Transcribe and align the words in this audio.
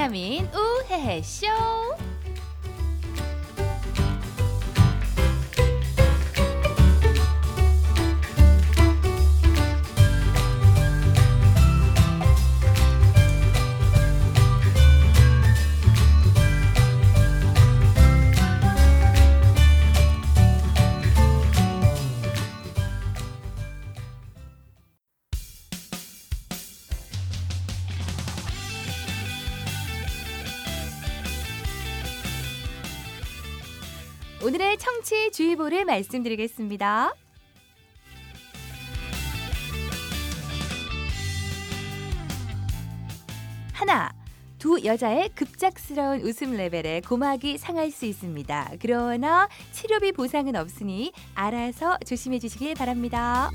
비타민 0.00 0.48
우헤헤 0.54 1.20
쇼. 1.20 1.44
청취 35.80 35.84
주의보를 35.84 35.84
말씀드리겠습니다. 35.84 37.14
하나, 43.72 44.12
두 44.58 44.84
여자의 44.84 45.30
급작스러운 45.30 46.20
웃음 46.20 46.52
레벨에 46.56 47.00
고막이 47.00 47.58
상할 47.58 47.90
수 47.90 48.04
있습니다. 48.04 48.72
그러나 48.80 49.48
치료비 49.72 50.12
보상은 50.12 50.56
없으니 50.56 51.12
알아서 51.34 51.96
조심해 52.06 52.38
주시길 52.38 52.74
바랍니다. 52.74 53.50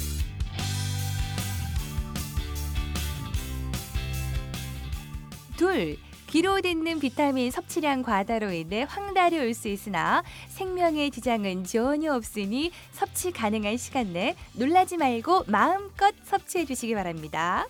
둘, 5.58 5.98
귀로 6.36 6.60
듣는 6.60 7.00
비타민 7.00 7.50
섭취량 7.50 8.04
과다로 8.04 8.52
인해 8.52 8.86
황달이 8.90 9.40
올 9.40 9.54
수 9.54 9.70
있으나 9.70 10.22
생명의 10.50 11.10
지장은 11.10 11.64
전혀 11.64 12.14
없으니 12.14 12.74
섭취 12.92 13.32
가능한 13.32 13.78
시간 13.78 14.12
내 14.12 14.36
놀라지 14.52 14.98
말고 14.98 15.46
마음껏 15.48 16.14
섭취해 16.26 16.66
주시기 16.66 16.94
바랍니다. 16.94 17.66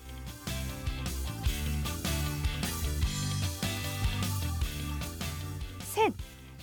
셋. 5.78 6.12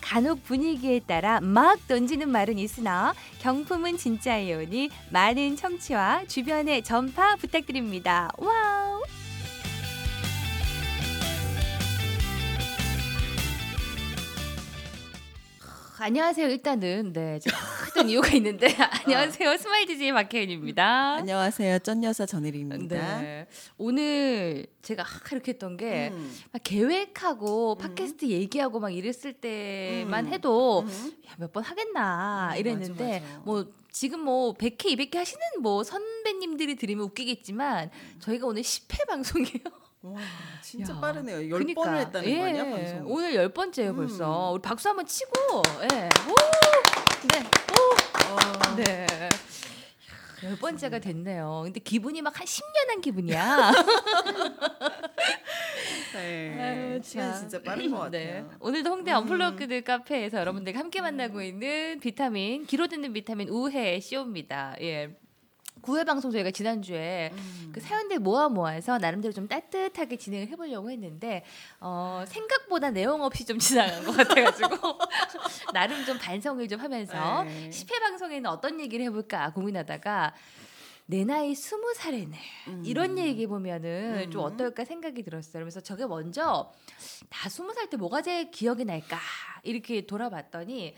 간혹 0.02 0.44
분위기에 0.44 1.00
따라 1.00 1.40
막 1.40 1.88
던지는 1.88 2.28
말은 2.28 2.58
있으나 2.58 3.14
경품은 3.40 3.96
진짜이오니 3.96 4.90
많은 5.10 5.56
청취와 5.56 6.26
주변의 6.26 6.84
전파 6.84 7.36
부탁드립니다. 7.36 8.28
와우! 8.36 9.00
안녕하세요. 16.08 16.48
일단은 16.48 17.14
네 17.14 17.40
했던 17.86 18.10
이유가 18.10 18.28
있는데 18.36 18.66
안녕하세요. 19.06 19.56
스마일 19.56 19.86
DJ 19.86 20.12
박혜은입니다. 20.12 21.14
안녕하세요. 21.14 21.78
쩐 21.78 22.04
여사 22.04 22.26
전혜리입니다. 22.26 23.20
네. 23.22 23.46
오늘 23.78 24.66
제가 24.82 25.02
하- 25.02 25.20
이렇게 25.32 25.52
했던 25.52 25.78
게 25.78 26.10
음. 26.12 26.30
막 26.52 26.60
계획하고 26.62 27.76
음. 27.76 27.78
팟캐스트 27.78 28.26
얘기하고 28.26 28.80
막 28.80 28.90
이랬을 28.90 29.32
때만 29.40 30.26
음. 30.26 30.32
해도 30.34 30.80
음. 30.80 31.12
몇번 31.38 31.62
하겠나 31.64 32.50
음, 32.52 32.58
이랬는데 32.58 33.20
맞아, 33.20 33.26
맞아. 33.26 33.42
뭐 33.46 33.64
지금 33.90 34.20
뭐 34.20 34.52
100회, 34.52 34.84
200회 34.98 35.14
하시는 35.16 35.40
뭐 35.62 35.84
선배님들이 35.84 36.74
들으면 36.76 37.06
웃기겠지만 37.06 37.90
저희가 38.20 38.46
오늘 38.46 38.60
10회 38.60 39.06
방송이에요. 39.08 39.83
와, 40.04 40.20
진짜 40.62 40.92
야, 40.94 41.00
빠르네요. 41.00 41.38
열 41.48 41.60
그러니까. 41.60 41.82
번을 41.82 41.98
했다는 42.00 42.28
예, 42.28 42.38
거 42.38 42.44
아니야 42.44 42.64
방송? 42.64 43.02
오늘 43.10 43.34
열 43.34 43.48
번째예요 43.48 43.96
벌써. 43.96 44.50
음. 44.50 44.54
우리 44.54 44.60
박수 44.62 44.88
한번 44.90 45.06
치고 45.06 45.62
예. 45.92 46.08
오! 46.30 46.34
네. 47.26 47.40
어, 48.30 48.36
네. 48.76 49.06
열 50.44 50.58
번째가 50.58 50.98
됐네요. 50.98 51.62
근데 51.64 51.80
기분이 51.80 52.20
막 52.20 52.38
한 52.38 52.44
10년 52.46 52.88
한 52.88 53.00
기분이야. 53.00 53.72
네. 56.12 56.58
아유, 56.60 57.00
시간 57.02 57.30
참. 57.32 57.40
진짜 57.40 57.62
빠른 57.62 57.90
것 57.90 57.96
같아요. 57.98 58.10
네. 58.10 58.44
오늘도 58.60 58.90
홍대 58.90 59.10
음. 59.12 59.16
언플러그드 59.18 59.84
카페에서 59.84 60.36
여러분들과 60.38 60.78
함께 60.80 61.00
만나고 61.00 61.40
있는 61.40 61.98
비타민, 62.00 62.66
기로 62.66 62.88
듣는 62.88 63.14
비타민 63.14 63.48
우회 63.48 63.98
쇼입니다. 64.00 64.76
예. 64.82 65.16
9회 65.84 66.06
방송 66.06 66.30
저희가 66.30 66.50
지난주에 66.50 67.30
음. 67.32 67.70
그 67.72 67.80
사연들 67.80 68.18
모아 68.18 68.48
모아서 68.48 68.98
나름대로 68.98 69.32
좀 69.32 69.46
따뜻하게 69.48 70.16
진행을 70.16 70.48
해보려고 70.48 70.90
했는데 70.90 71.44
어, 71.80 72.24
생각보다 72.26 72.90
내용 72.90 73.22
없이 73.22 73.44
좀 73.44 73.58
지나간 73.58 74.04
것 74.04 74.16
같아가지고 74.16 74.98
나름 75.74 76.04
좀 76.04 76.18
반성을 76.18 76.66
좀 76.68 76.80
하면서 76.80 77.44
네. 77.44 77.70
10회 77.70 78.00
방송에는 78.00 78.48
어떤 78.50 78.80
얘기를 78.80 79.04
해볼까 79.06 79.52
고민하다가 79.52 80.34
내 81.06 81.22
나이 81.24 81.54
스무 81.54 81.92
살에네 81.94 82.38
음. 82.68 82.82
이런 82.86 83.18
얘기 83.18 83.46
보면은 83.46 84.30
좀 84.30 84.40
음. 84.40 84.46
어떨까 84.46 84.86
생각이 84.86 85.22
들었어요. 85.22 85.62
그래서 85.62 85.80
저게 85.80 86.06
먼저 86.06 86.72
나 87.28 87.48
스무 87.50 87.74
살 87.74 87.88
때 87.90 87.98
뭐가 87.98 88.22
제일 88.22 88.50
기억이 88.50 88.86
날까 88.86 89.18
이렇게 89.64 90.06
돌아봤더니 90.06 90.94
제 90.94 90.96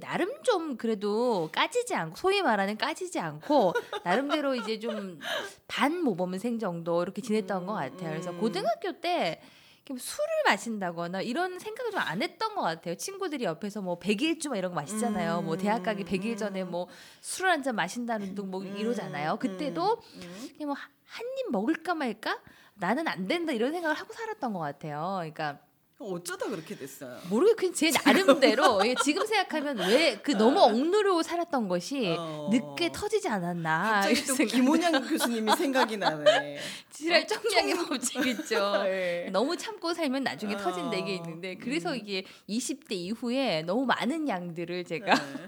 나름 0.00 0.42
좀 0.42 0.76
그래도 0.76 1.48
까지지 1.50 1.94
않고 1.94 2.16
소위 2.16 2.42
말하는 2.42 2.76
까지지 2.76 3.18
않고 3.20 3.72
나름대로 4.04 4.54
이제 4.54 4.78
좀 4.78 5.18
반 5.66 6.02
모범생 6.02 6.58
정도 6.58 7.02
이렇게 7.02 7.22
지냈던 7.22 7.66
것 7.66 7.72
같아요. 7.74 8.10
그래서 8.10 8.30
음. 8.30 8.38
고등학교 8.38 8.92
때뭐 9.00 9.96
술을 9.98 10.26
마신다거나 10.46 11.22
이런 11.22 11.58
생각을 11.58 11.90
좀 11.92 12.00
안 12.00 12.22
했던 12.22 12.54
것 12.54 12.60
같아요. 12.62 12.94
친구들이 12.96 13.44
옆에서 13.44 13.80
뭐 13.80 13.98
백일주 13.98 14.50
막 14.50 14.56
이런 14.56 14.72
거 14.72 14.76
마시잖아요. 14.76 15.42
뭐 15.42 15.56
대학 15.56 15.82
가기 15.82 16.04
100일 16.04 16.36
전에 16.36 16.64
뭐 16.64 16.88
술을 17.22 17.50
한 17.50 17.62
잔 17.62 17.74
마신다는 17.76 18.34
둥뭐 18.34 18.64
이러잖아요. 18.64 19.32
음, 19.32 19.38
그때도 19.38 20.02
음. 20.14 20.48
그냥 20.56 20.68
뭐 20.68 20.74
한 21.10 21.24
입 21.38 21.50
먹을까 21.50 21.94
말까 21.94 22.38
나는 22.74 23.08
안 23.08 23.26
된다 23.26 23.52
이런 23.52 23.72
생각을 23.72 23.96
하고 23.96 24.12
살았던 24.12 24.52
것 24.52 24.58
같아요. 24.58 25.14
그러니까 25.20 25.58
어쩌다 26.00 26.46
그렇게 26.46 26.76
됐어요? 26.76 27.18
모르게 27.28 27.54
그냥 27.54 27.74
제 27.74 27.90
나름대로 28.04 28.80
예, 28.86 28.94
지금 29.02 29.26
생각하면 29.26 29.78
왜 29.78 30.20
그 30.22 30.32
너무 30.32 30.60
억누르고 30.60 31.22
살았던 31.22 31.68
것이 31.68 32.14
어. 32.16 32.48
늦게 32.52 32.92
터지지 32.92 33.28
않았나 33.28 34.02
갑자기 34.02 34.24
또. 34.26 34.34
김원양 34.44 35.08
교수님이 35.08 35.56
생각이 35.56 35.96
나네. 35.96 36.58
지랄 36.90 37.26
청량의 37.26 37.74
법칙 37.74 38.26
있죠. 38.26 38.82
네. 38.84 39.28
너무 39.32 39.56
참고 39.56 39.92
살면 39.92 40.22
나중에 40.24 40.54
어. 40.54 40.58
터진다 40.58 40.96
이게 40.96 41.14
있는데 41.16 41.56
그래서 41.56 41.90
음. 41.90 41.96
이게 41.96 42.24
20대 42.48 42.92
이후에 42.92 43.62
너무 43.62 43.84
많은 43.86 44.28
양들을 44.28 44.84
제가 44.84 45.14
네. 45.14 45.46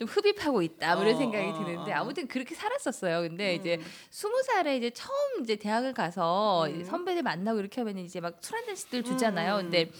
좀 0.00 0.08
흡입하고 0.08 0.62
있다 0.62 0.94
뭐 0.94 1.04
이런 1.04 1.14
어, 1.14 1.18
생각이 1.18 1.50
어, 1.50 1.52
드는데 1.52 1.92
어. 1.92 1.96
아무튼 1.96 2.26
그렇게 2.26 2.54
살았었어요. 2.54 3.20
근데 3.20 3.54
이제 3.54 3.76
음. 3.76 3.84
스무 4.10 4.42
살에 4.42 4.78
이제 4.78 4.88
처음 4.90 5.42
이제 5.42 5.56
대학을 5.56 5.92
가서 5.92 6.66
음. 6.66 6.74
이제 6.74 6.84
선배들 6.84 7.22
만나고 7.22 7.60
이렇게 7.60 7.82
하면 7.82 7.98
이제 7.98 8.18
막 8.18 8.40
술 8.42 8.56
한 8.56 8.64
잔씩들 8.64 9.04
주잖아요. 9.04 9.56
음. 9.56 9.62
근데 9.64 9.90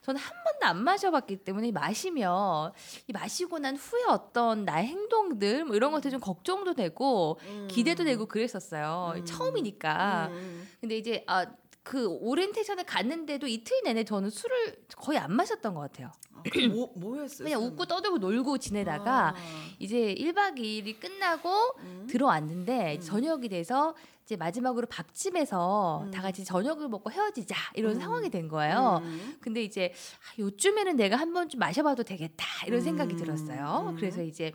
저는 0.00 0.18
한 0.18 0.32
번도 0.44 0.66
안 0.66 0.82
마셔봤기 0.82 1.44
때문에 1.44 1.72
마시면 1.72 2.72
이 3.06 3.12
마시고 3.12 3.58
난 3.58 3.76
후에 3.76 4.04
어떤 4.08 4.64
나의 4.64 4.86
행동들 4.86 5.66
뭐 5.66 5.76
이런 5.76 5.92
것들 5.92 6.10
좀 6.10 6.20
걱정도 6.20 6.72
되고 6.72 7.38
음. 7.42 7.68
기대도 7.70 8.04
되고 8.04 8.24
그랬었어요. 8.24 9.12
음. 9.16 9.24
처음이니까. 9.26 10.28
음. 10.32 10.68
근데 10.80 10.96
이제 10.96 11.22
아 11.26 11.44
그 11.82 12.06
오리엔테이션에 12.06 12.82
갔는데도 12.84 13.46
이틀 13.46 13.80
내내 13.84 14.04
저는 14.04 14.30
술을 14.30 14.84
거의 14.96 15.18
안 15.18 15.32
마셨던 15.34 15.74
것 15.74 15.80
같아요. 15.80 16.12
아, 16.34 16.42
그럼 16.50 16.72
뭐 16.74 16.92
뭐였어요? 16.96 17.44
그냥 17.44 17.62
웃고 17.64 17.86
떠들고 17.86 18.18
놀고 18.18 18.58
지내다가 18.58 19.28
아. 19.30 19.34
이제 19.78 20.14
1박 20.14 20.56
2일이 20.58 21.00
끝나고 21.00 21.50
음. 21.80 22.06
들어왔는데 22.08 22.96
음. 22.96 23.00
저녁이 23.00 23.48
돼서 23.48 23.94
이제 24.24 24.36
마지막으로 24.36 24.86
밥집에서 24.88 26.02
음. 26.04 26.10
다 26.10 26.22
같이 26.22 26.44
저녁을 26.44 26.88
먹고 26.88 27.10
헤어지자 27.10 27.56
이런 27.74 27.96
음. 27.96 28.00
상황이 28.00 28.30
된 28.30 28.46
거예요. 28.48 29.00
음. 29.02 29.38
근데 29.40 29.62
이제 29.62 29.92
아, 30.18 30.34
요쯤에는 30.38 30.96
내가 30.96 31.16
한 31.16 31.32
번 31.32 31.48
좀 31.48 31.58
마셔봐도 31.58 32.02
되겠다 32.04 32.44
이런 32.66 32.80
생각이 32.82 33.14
음. 33.14 33.18
들었어요. 33.18 33.86
음. 33.90 33.96
그래서 33.96 34.22
이제 34.22 34.52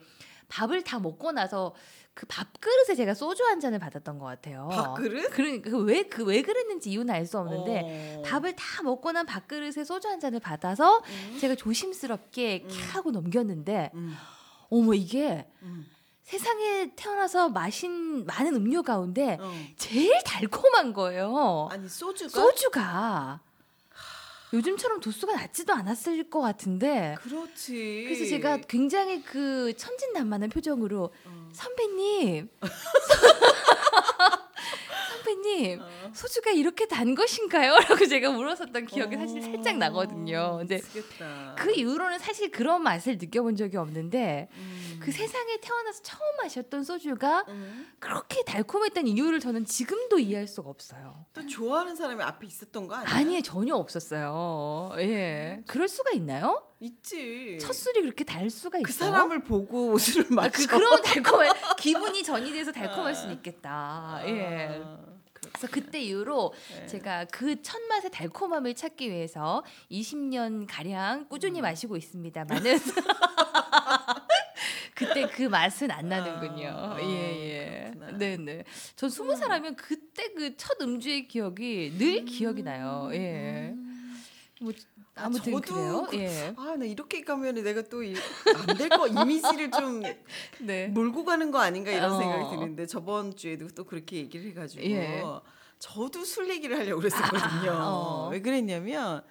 밥을 0.48 0.84
다 0.84 1.00
먹고 1.00 1.32
나서 1.32 1.74
그 2.16 2.26
밥그릇에 2.28 2.96
제가 2.96 3.14
소주 3.14 3.44
한 3.44 3.60
잔을 3.60 3.78
받았던 3.78 4.18
것 4.20 4.26
같아요. 4.26 4.70
밥그릇? 4.72 5.32
그러니까 5.32 5.78
왜 5.78 6.04
그 6.04 6.24
왜 6.24 6.42
그랬는지 6.42 6.90
이유는 6.92 7.14
알 7.14 7.26
수 7.28 7.38
없는데 7.38 8.16
어. 8.18 8.22
밥을 8.24 8.56
다 8.56 8.82
먹고 8.84 9.12
난 9.12 9.26
밥그릇에 9.26 9.84
소주 9.84 10.08
한 10.08 10.20
잔을 10.22 10.40
받아서 10.40 11.00
음. 11.00 11.38
제가 11.40 11.56
조심스럽게 11.56 12.64
음. 12.64 12.70
캬 12.70 12.94
하고 12.94 13.12
넘겼는데 13.12 13.92
음. 13.96 14.16
어머 14.70 14.94
이게 14.94 15.46
음. 15.64 15.86
세상에 16.24 16.92
태어나서 16.96 17.50
마신 17.50 18.26
많은 18.26 18.56
음료 18.56 18.82
가운데 18.82 19.38
어. 19.40 19.52
제일 19.78 20.12
달콤한 20.24 20.94
거예요. 20.94 21.68
아니 21.70 21.88
소주가 21.90 22.30
소주가 22.30 23.42
요즘처럼 24.56 25.02
도수가 25.02 25.36
낮지도 25.36 25.74
않았을 25.74 26.30
것 26.30 26.40
같은데 26.40 27.16
그렇지. 27.22 28.04
그래서 28.08 28.26
제가 28.26 28.58
굉장히 28.62 29.22
그 29.22 29.76
천진난만한 29.76 30.50
표정으로 30.50 31.12
어. 31.26 31.50
선배님 31.52 32.48
선배님 35.26 35.82
어. 35.82 36.12
소주가 36.14 36.52
이렇게 36.52 36.88
단 36.88 37.16
것인가요? 37.16 37.76
라고 37.90 38.06
제가 38.06 38.32
물었었던 38.32 38.86
기억이 38.86 39.16
사실 39.18 39.42
살짝 39.42 39.78
나거든요. 39.78 40.58
근데 40.60 40.76
미치겠다. 40.76 41.56
그 41.58 41.72
이후로는 41.72 42.20
사실 42.20 42.52
그런 42.52 42.84
맛을 42.84 43.18
느껴본 43.18 43.56
적이 43.56 43.78
없는데 43.78 44.48
음. 44.54 45.00
그 45.02 45.12
세상에 45.12 45.58
태어나서 45.62 46.04
처음 46.04 46.22
마셨던 46.38 46.84
소주가 46.84 47.44
음. 47.48 47.88
그렇게 48.00 48.44
달콤했던 48.44 49.08
이유를 49.08 49.40
저는 49.40 49.66
지금도 49.66 50.20
이해할 50.20 50.48
수가 50.48 50.70
없어요. 50.70 51.26
또 51.34 51.46
좋아하는 51.46 51.96
사람이 51.96 52.22
앞에 52.22 52.46
있었던 52.46 52.88
거 52.88 52.96
아니야? 52.96 53.16
아니 53.16 53.42
전혀 53.42 53.76
없었어요. 53.76 54.92
예, 55.00 55.64
그럴 55.68 55.88
수가 55.88 56.12
있나요? 56.12 56.62
있지. 56.80 57.58
첫 57.60 57.74
술이 57.74 58.02
그렇게 58.02 58.24
달 58.24 58.50
수가 58.50 58.80
그 58.84 58.90
있어요? 58.90 59.12
사람을 59.12 59.44
보고 59.44 59.98
술을 60.00 60.28
아, 60.32 60.36
마셔. 60.36 60.52
그 60.52 60.68
그런 60.68 61.02
달콤한 61.02 61.54
기분이 61.78 62.22
전이 62.22 62.52
돼서 62.52 62.72
달콤할 62.72 63.12
아. 63.12 63.16
수는 63.16 63.36
있겠다. 63.36 64.22
예. 64.26 64.82
아, 65.56 65.58
그래서 65.58 65.68
그때 65.72 66.00
이후로 66.02 66.54
네. 66.80 66.88
제가 66.88 67.26
그 67.26 67.56
첫 67.62 67.82
맛의 67.90 68.12
달콤함을 68.12 68.76
찾기 68.76 69.10
위해서 69.10 69.64
20년 69.90 70.68
가량 70.70 71.28
꾸준히 71.30 71.62
음. 71.62 71.64
마시고 71.64 71.96
있습니다만은 71.98 72.78
그때 74.94 75.28
그 75.28 75.44
맛은 75.44 75.92
안 75.92 76.08
나는군요. 76.10 76.68
아, 76.70 76.98
예, 77.02 77.06
예. 77.86 77.92
그렇구나. 77.94 78.18
네, 78.18 78.38
네. 78.38 78.64
전 78.96 79.10
스무 79.10 79.36
살 79.36 79.52
하면 79.52 79.76
그때 79.76 80.32
그 80.34 80.56
첫 80.58 80.80
음주의 80.82 81.28
기억이 81.28 81.94
늘 81.98 82.26
기억이 82.26 82.64
나요. 82.64 83.10
예. 83.14 83.72
음. 83.74 84.24
뭐 84.62 84.72
아, 85.16 85.26
아무튼 85.26 85.54
저도 85.54 85.62
그래요. 85.62 86.08
그- 86.10 86.18
예. 86.18 86.54
아, 86.58 86.76
나 86.76 86.86
이렇게 86.86 87.22
가면 87.24 87.56
내가 87.56 87.82
또 87.84 88.02
안 88.04 88.78
될 88.78 88.90
거 88.90 89.08
이미지를 89.08 89.72
좀 89.72 90.02
네. 90.60 90.88
몰고 90.88 91.24
가는 91.24 91.52
거 91.52 91.60
아닌가 91.60 91.92
이런 91.92 92.12
어. 92.12 92.18
생각이 92.18 92.50
드는데 92.56 92.86
저번 92.86 93.36
주에도 93.36 93.68
또 93.70 93.86
그렇게 93.86 94.18
얘기를 94.18 94.50
해가지고 94.52 94.84
예. 94.84 95.24
저도 95.80 96.24
술 96.26 96.50
얘기를 96.50 96.78
하려고 96.78 97.00
그랬었거든요. 97.02 97.72
아, 97.72 97.88
어. 97.88 98.30
왜 98.32 98.42
그랬냐면 98.42 99.24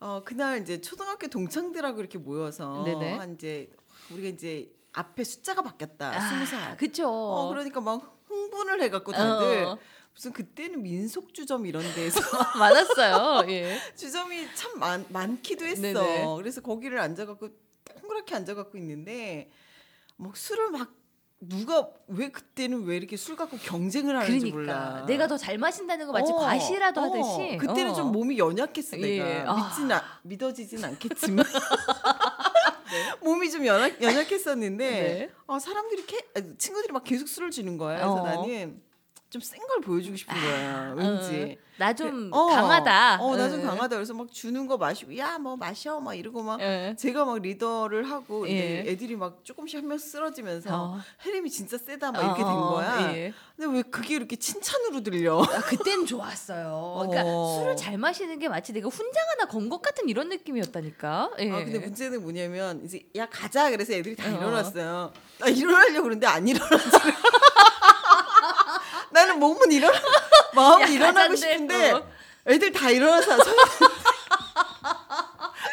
어, 0.00 0.22
그날 0.24 0.60
이제 0.62 0.80
초등학교 0.80 1.26
동창들하고 1.26 1.98
이렇게 2.00 2.18
모여서 2.18 2.82
네네. 2.84 3.12
한 3.18 3.34
이제 3.34 3.70
우리가 4.10 4.28
이제 4.28 4.70
앞에 4.92 5.24
숫자가 5.24 5.62
바뀌었다 5.62 6.10
아, 6.14 6.20
스무 6.28 6.46
살. 6.46 6.76
그쵸. 6.76 7.08
어 7.08 7.48
그러니까 7.48 7.80
막 7.80 8.20
흥분을 8.28 8.80
해갖고 8.82 9.10
다들 9.12 9.64
어, 9.64 9.78
무슨 10.14 10.32
그때는 10.32 10.82
민속주점 10.82 11.66
이런 11.66 11.82
데에서 11.94 12.20
많았어요. 12.58 13.50
예. 13.50 13.78
주점이 13.96 14.46
참 14.54 14.78
많, 14.78 15.04
많기도 15.08 15.64
했어. 15.66 15.80
네네. 15.82 16.24
그래서 16.36 16.60
거기를 16.60 17.00
앉아갖고 17.00 17.48
동그랗게 18.00 18.34
앉아갖고 18.36 18.78
있는데 18.78 19.50
막 20.16 20.36
술을 20.36 20.70
막 20.70 20.92
누가 21.40 21.88
왜 22.06 22.30
그때는 22.30 22.84
왜 22.84 22.96
이렇게 22.96 23.16
술 23.16 23.36
갖고 23.36 23.58
경쟁을 23.58 24.16
하는지 24.16 24.50
그러니까 24.50 24.56
몰라. 24.90 25.06
내가 25.06 25.26
더 25.26 25.36
잘 25.36 25.58
마신다는 25.58 26.06
거 26.06 26.12
마치 26.12 26.32
어, 26.32 26.36
과시라도 26.36 27.00
어, 27.00 27.04
하듯이. 27.04 27.56
그때는 27.58 27.90
어. 27.90 27.94
좀 27.94 28.12
몸이 28.12 28.38
연약했어 28.38 28.98
예. 29.00 29.18
내가 29.18 29.50
아. 29.52 29.68
믿진 29.68 29.90
아, 29.92 30.02
믿어지진 30.22 30.84
않겠지만 30.84 31.44
몸이 33.20 33.50
좀 33.50 33.66
연약 33.66 34.00
연약했었는데 34.00 34.90
네. 34.90 35.30
어, 35.46 35.58
사람들이 35.58 36.06
캐, 36.06 36.18
아, 36.36 36.40
친구들이 36.56 36.92
막 36.92 37.02
계속 37.04 37.26
술을 37.28 37.50
주는 37.50 37.76
거야. 37.76 37.96
그래서 37.96 38.12
어. 38.14 38.22
나는 38.24 38.80
좀 39.34 39.42
센 39.42 39.58
걸 39.66 39.80
보여주고 39.80 40.16
싶은 40.16 40.34
거야. 40.34 40.94
왠지. 40.96 41.58
나좀 41.76 42.30
어, 42.32 42.46
강하다. 42.46 43.18
어, 43.20 43.36
나좀 43.36 43.58
예. 43.60 43.64
강하다. 43.64 43.96
그래서 43.96 44.14
막 44.14 44.30
주는 44.30 44.64
거 44.68 44.76
마시고, 44.76 45.16
야, 45.18 45.38
뭐 45.38 45.56
마셔, 45.56 45.98
막 45.98 46.14
이러고 46.14 46.40
막. 46.44 46.60
예. 46.60 46.94
제가 46.96 47.24
막 47.24 47.40
리더를 47.40 48.08
하고, 48.08 48.48
예. 48.48 48.84
애들이 48.86 49.16
막 49.16 49.40
조금씩 49.44 49.78
한 49.80 49.88
명 49.88 49.98
쓰러지면서 49.98 50.70
어. 50.72 51.00
혜림이 51.26 51.50
진짜 51.50 51.76
세다, 51.76 52.12
막 52.12 52.22
이렇게 52.22 52.44
된 52.44 52.46
어, 52.52 52.70
거야. 52.74 53.12
예. 53.16 53.32
근데 53.56 53.76
왜 53.78 53.82
그게 53.82 54.14
이렇게 54.14 54.36
칭찬으로 54.36 55.02
들려? 55.02 55.42
아, 55.42 55.60
그땐 55.62 56.06
좋았어요. 56.06 56.94
그러니까 57.08 57.22
어. 57.24 57.58
술을 57.58 57.76
잘 57.76 57.98
마시는 57.98 58.38
게 58.38 58.48
마치 58.48 58.72
내가 58.72 58.88
훈장 58.88 59.22
하나 59.30 59.50
건 59.50 59.68
것 59.68 59.82
같은 59.82 60.08
이런 60.08 60.28
느낌이었다니까. 60.28 61.30
예. 61.40 61.50
아, 61.50 61.56
근데 61.64 61.80
문제는 61.80 62.22
뭐냐면, 62.22 62.82
이제, 62.84 63.00
야, 63.16 63.26
가자. 63.28 63.70
그래서 63.70 63.92
애들이 63.94 64.14
다 64.14 64.28
어. 64.28 64.36
일어났어요. 64.36 65.12
나 65.40 65.48
일어나려고 65.48 66.04
그러는데 66.04 66.26
안 66.28 66.46
일어나지. 66.46 66.78
나는 69.34 69.40
몸은 69.40 69.72
일어나, 69.72 69.98
마음은 70.54 70.82
야, 70.82 70.86
일어나고 70.86 71.34
싶은데, 71.36 71.90
어. 71.92 72.08
애들 72.46 72.72
다 72.72 72.90
일어나서 72.90 73.36
서 73.36 73.44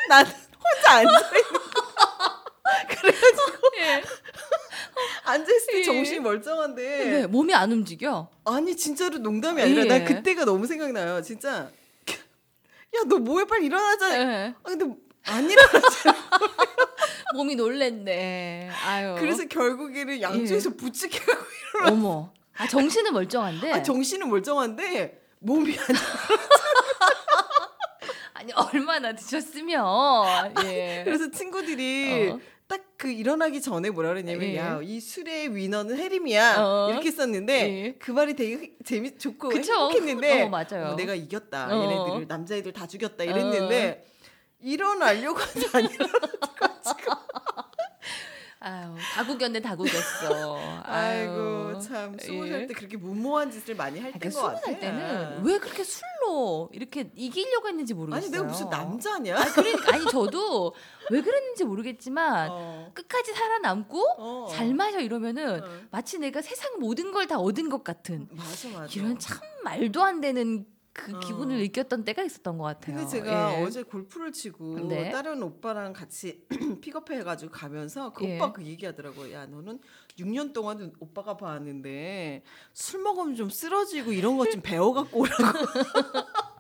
나는 0.09 0.31
혼자 0.31 0.91
앉아 0.91 1.19
있는 1.37 1.51
거. 1.51 1.59
그래가지고 2.87 3.69
예. 3.79 4.03
앉아있을 5.23 5.67
때 5.71 5.79
예. 5.79 5.83
정신이 5.83 6.19
멀쩡한데 6.19 7.05
네, 7.05 7.27
몸이 7.27 7.53
안 7.53 7.71
움직여. 7.71 8.29
아니 8.45 8.75
진짜로 8.75 9.17
농담이 9.17 9.61
아니라 9.61 9.83
예. 9.83 9.87
난 9.87 10.05
그때가 10.05 10.45
너무 10.45 10.65
생각나요 10.67 11.21
진짜 11.21 11.69
야 12.09 13.03
너 13.07 13.17
뭐해 13.17 13.45
빨리 13.45 13.65
일어나자 13.67 14.19
예. 14.19 14.53
아 14.63 14.69
근데 14.69 14.85
안 15.25 15.49
일어나잖아 15.49 16.15
몸이 17.35 17.55
놀랬네. 17.55 18.69
아유. 18.85 19.15
그래서 19.19 19.45
결국에는 19.47 20.21
양쪽에서 20.21 20.71
부축해가고 20.71 21.45
어머. 21.87 22.33
아 22.61 22.67
정신은 22.67 23.13
멀쩡한데. 23.13 23.71
아, 23.71 23.81
정신은 23.81 24.29
멀쩡한데 24.29 25.19
몸이 25.39 25.75
안 25.79 25.85
아니 28.33 28.53
얼마나 28.53 29.13
드셨으면. 29.15 30.53
예. 30.65 31.01
그래서 31.03 31.31
친구들이 31.31 32.29
어. 32.31 32.39
딱그 32.67 33.09
일어나기 33.11 33.61
전에 33.61 33.89
뭐라 33.89 34.09
그랬냐면 34.09 34.43
예. 34.49 34.57
야이 34.57 34.99
술의 34.99 35.55
위너는 35.55 35.97
혜림이야 35.97 36.55
어. 36.59 36.89
이렇게 36.91 37.09
썼는데 37.09 37.53
예. 37.85 37.95
그 37.99 38.11
말이 38.11 38.35
되게 38.35 38.53
흥- 38.55 38.75
재밌 38.85 39.19
좋고 39.19 39.49
그쵸? 39.49 39.73
행복했는데 39.73 40.43
어, 40.43 40.49
맞아요. 40.49 40.89
어, 40.91 40.95
내가 40.95 41.15
이겼다 41.15 41.67
어. 41.67 41.83
얘네들을 41.83 42.27
남자애들 42.27 42.73
다 42.73 42.85
죽였다 42.87 43.23
이랬는데 43.23 44.05
일어나려고 44.59 45.39
하지 45.39 45.67
안 45.73 45.89
일어나가지고 45.89 46.70
아유 48.63 48.95
다국였네 49.15 49.59
다국였어. 49.59 50.59
아이고 50.83 51.79
참 51.79 52.15
스무 52.19 52.45
예. 52.45 52.51
살때 52.51 52.73
그렇게 52.75 52.95
무모한 52.95 53.49
짓을 53.49 53.73
많이 53.75 53.99
할 53.99 54.11
그러니까 54.11 54.19
때인 54.19 54.31
것 54.33 54.39
스무 54.39 54.47
같아 54.53 54.61
살 54.67 54.79
때는 54.79 55.43
왜 55.43 55.57
그렇게 55.57 55.83
술로 55.83 56.69
이렇게 56.71 57.11
이기려고 57.15 57.67
했는지 57.67 57.95
모르겠어요. 57.95 58.21
아니 58.23 58.31
내가 58.31 58.43
무슨 58.43 58.69
남자냐 58.69 59.35
아니, 59.35 59.51
그러니까 59.51 59.95
아니 59.95 60.05
저도 60.05 60.75
왜 61.09 61.21
그랬는지 61.21 61.63
모르겠지만 61.63 62.49
어. 62.51 62.91
끝까지 62.93 63.33
살아남고 63.33 63.99
어. 64.19 64.47
잘 64.51 64.75
마셔 64.75 64.99
이러면은 64.99 65.63
어. 65.63 65.67
마치 65.89 66.19
내가 66.19 66.41
세상 66.43 66.79
모든 66.79 67.11
걸 67.11 67.21
다 67.31 67.37
얻은 67.39 67.69
것 67.69 67.83
같은 67.83 68.27
맞아 68.31 68.67
맞아 68.69 68.99
이런 68.99 69.17
참 69.17 69.39
말도 69.63 70.03
안 70.03 70.21
되는 70.21 70.65
그 70.93 71.15
어. 71.15 71.19
기분을 71.21 71.59
느꼈던 71.59 72.03
때가 72.03 72.21
있었던 72.23 72.57
것 72.57 72.65
같아요. 72.65 72.97
근데 72.97 73.09
제가 73.09 73.59
예. 73.59 73.63
어제 73.63 73.83
골프를 73.83 74.31
치고 74.33 74.87
네. 74.89 75.09
다른 75.09 75.41
오빠랑 75.41 75.93
같이 75.93 76.45
픽업해 76.81 77.17
해가지고 77.19 77.51
가면서 77.51 78.11
그 78.11 78.25
예. 78.25 78.35
오빠 78.35 78.51
그 78.51 78.63
얘기하더라고. 78.63 79.31
야 79.31 79.45
너는 79.45 79.79
6년 80.17 80.51
동안 80.53 80.91
오빠가 80.99 81.37
봤는데 81.37 82.43
술 82.73 83.01
먹으면 83.01 83.35
좀 83.35 83.49
쓰러지고 83.49 84.11
이런 84.11 84.37
것 84.37 84.51
좀 84.51 84.61
배워갖고 84.61 85.19
오라고. 85.19 85.43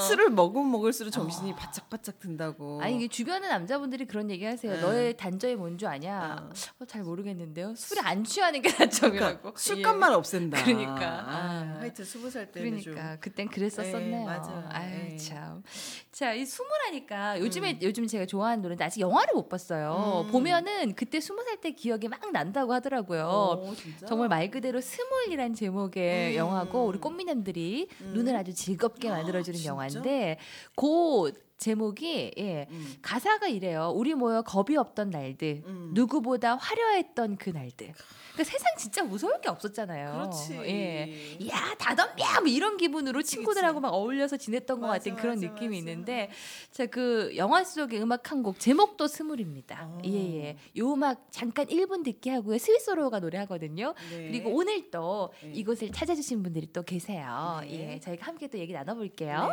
술을 0.00 0.30
먹으면 0.30 0.70
먹을수록 0.70 1.12
정신이 1.12 1.54
바짝바짝 1.56 2.18
든다고. 2.20 2.78
어. 2.78 2.80
아니 2.82 2.96
이게 2.96 3.08
주변의 3.08 3.48
남자분들이 3.48 4.06
그런 4.06 4.30
얘기하세요. 4.30 4.72
네. 4.74 4.80
너의 4.80 5.16
단점이 5.16 5.56
뭔 5.56 5.78
줄 5.78 5.88
아냐? 5.88 6.48
어. 6.48 6.50
어, 6.80 6.84
잘 6.86 7.02
모르겠는데요. 7.02 7.74
술에 7.76 8.00
안 8.02 8.24
취하는 8.24 8.60
게 8.62 8.68
단점이라고. 8.74 9.38
그러니까 9.38 9.52
술값만 9.60 10.10
예. 10.10 10.14
없앤다. 10.16 10.64
그러니까. 10.64 11.06
아, 11.06 11.36
아. 11.36 11.76
하여튼 11.80 12.04
스무 12.04 12.30
살 12.30 12.50
때는 12.50 12.80
좀 12.80 12.94
그러니까 12.94 13.16
그땐 13.20 13.48
그랬었었네요. 13.48 14.20
예, 14.22 14.24
맞아요. 14.24 14.64
아유 14.70 15.12
예. 15.12 15.16
참. 15.16 15.62
자, 16.10 16.32
이 16.32 16.44
스물하니까 16.44 17.40
요즘에 17.40 17.74
음. 17.74 17.78
요즘 17.82 18.06
제가 18.06 18.26
좋아하는 18.26 18.62
노래인데 18.62 18.84
아직 18.84 19.00
영화를 19.00 19.34
못 19.34 19.48
봤어요. 19.48 20.24
음. 20.26 20.32
보면은 20.32 20.94
그때 20.94 21.20
스무 21.20 21.42
살 21.44 21.58
때 21.60 21.72
기억이 21.72 22.06
막 22.08 22.20
난다고 22.30 22.72
하더라고요. 22.72 23.24
어, 23.26 23.74
진짜? 23.74 24.06
정말 24.06 24.28
말 24.28 24.48
그대로 24.48 24.80
스물이란 24.80 25.54
제목의 25.54 26.32
음. 26.32 26.36
영화고 26.36 26.84
우리 26.86 26.98
꽃미남들이 27.00 27.88
음. 28.02 28.10
눈을 28.14 28.36
아주 28.36 28.54
즐겁게 28.54 29.08
아, 29.08 29.14
만들어주는 29.16 29.56
진짜? 29.56 29.70
영화 29.70 29.87
인데 29.88 30.38
그 30.76 31.32
제목이 31.58 32.32
예. 32.38 32.66
음. 32.70 32.94
가사가 33.02 33.48
이래요. 33.48 33.92
우리 33.94 34.14
모여 34.14 34.42
겁이 34.42 34.76
없던 34.76 35.10
날들, 35.10 35.62
음. 35.66 35.90
누구보다 35.92 36.54
화려했던 36.56 37.36
그 37.36 37.50
날들. 37.50 37.92
그러니까 38.32 38.44
세상 38.44 38.76
진짜 38.78 39.02
무서울 39.02 39.40
게 39.40 39.48
없었잖아요. 39.48 40.12
그렇지. 40.12 40.54
예. 40.70 41.48
야, 41.48 41.74
다 41.76 41.96
덤벼! 41.96 42.40
뭐 42.40 42.48
이런 42.48 42.76
기분으로 42.76 43.22
친구들하고. 43.22 43.80
막 43.80 43.88
어울려서 43.90 44.36
지냈던 44.36 44.80
것 44.80 44.86
맞아, 44.86 44.98
같은 45.10 45.16
그런 45.20 45.34
맞아, 45.36 45.48
느낌이 45.48 45.80
맞아. 45.80 45.90
있는데, 45.90 46.30
자, 46.70 46.86
그 46.86 47.32
영화 47.36 47.64
속의 47.64 48.00
음악 48.00 48.30
한 48.30 48.42
곡, 48.44 48.60
제목도 48.60 49.08
스물입니다. 49.08 49.88
어. 49.88 49.98
예, 50.04 50.10
예. 50.44 50.56
요 50.76 50.92
음악 50.92 51.26
잠깐 51.32 51.66
1분 51.66 52.04
듣게 52.04 52.30
하고요. 52.30 52.58
스위스로가 52.58 53.18
노래하거든요. 53.18 53.94
네. 54.10 54.28
그리고 54.28 54.50
오늘 54.54 54.90
또 54.92 55.32
네. 55.42 55.50
이곳을 55.54 55.90
찾아주신 55.90 56.42
분들이 56.44 56.68
또 56.72 56.82
계세요. 56.84 57.58
네. 57.62 57.94
예, 57.94 58.00
저희가 58.00 58.26
함께 58.26 58.46
또 58.46 58.58
얘기 58.58 58.72
나눠볼게요. 58.72 59.50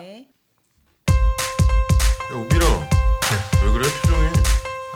오비라. 2.32 2.66
왜 3.64 3.72
그래, 3.72 3.88
표정이? 4.02 4.28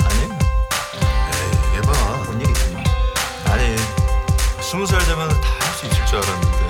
아니. 0.03 0.23
에이, 0.23 1.77
얘봐. 1.77 1.91
뭔일 2.25 2.49
있구나. 2.49 2.83
아니, 3.45 3.75
스무 4.61 4.85
살 4.85 4.99
되면 5.05 5.29
다 5.29 5.35
할 5.59 5.73
수 5.79 5.85
있을 5.85 6.05
줄 6.05 6.17
알았는데 6.19 6.68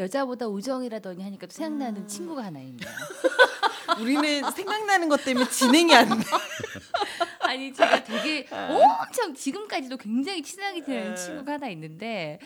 여자보다 0.00 0.46
우정이라더니 0.46 1.22
하니까 1.22 1.46
또 1.46 1.52
생각나는 1.52 2.08
친구가 2.08 2.44
하나 2.44 2.60
있네요. 2.60 2.88
우리는 4.00 4.50
생각나는 4.50 5.08
것 5.08 5.24
때문에 5.24 5.48
진행이 5.48 5.94
안 5.94 6.08
돼. 6.08 6.24
아니 7.40 7.72
제가 7.72 8.04
되게 8.04 8.46
엄청 8.50 9.34
지금까지도 9.34 9.96
굉장히 9.96 10.42
친하게 10.42 10.84
지내는 10.84 11.14
네. 11.14 11.16
친구가 11.16 11.52
하나 11.52 11.68
있는데 11.68 12.38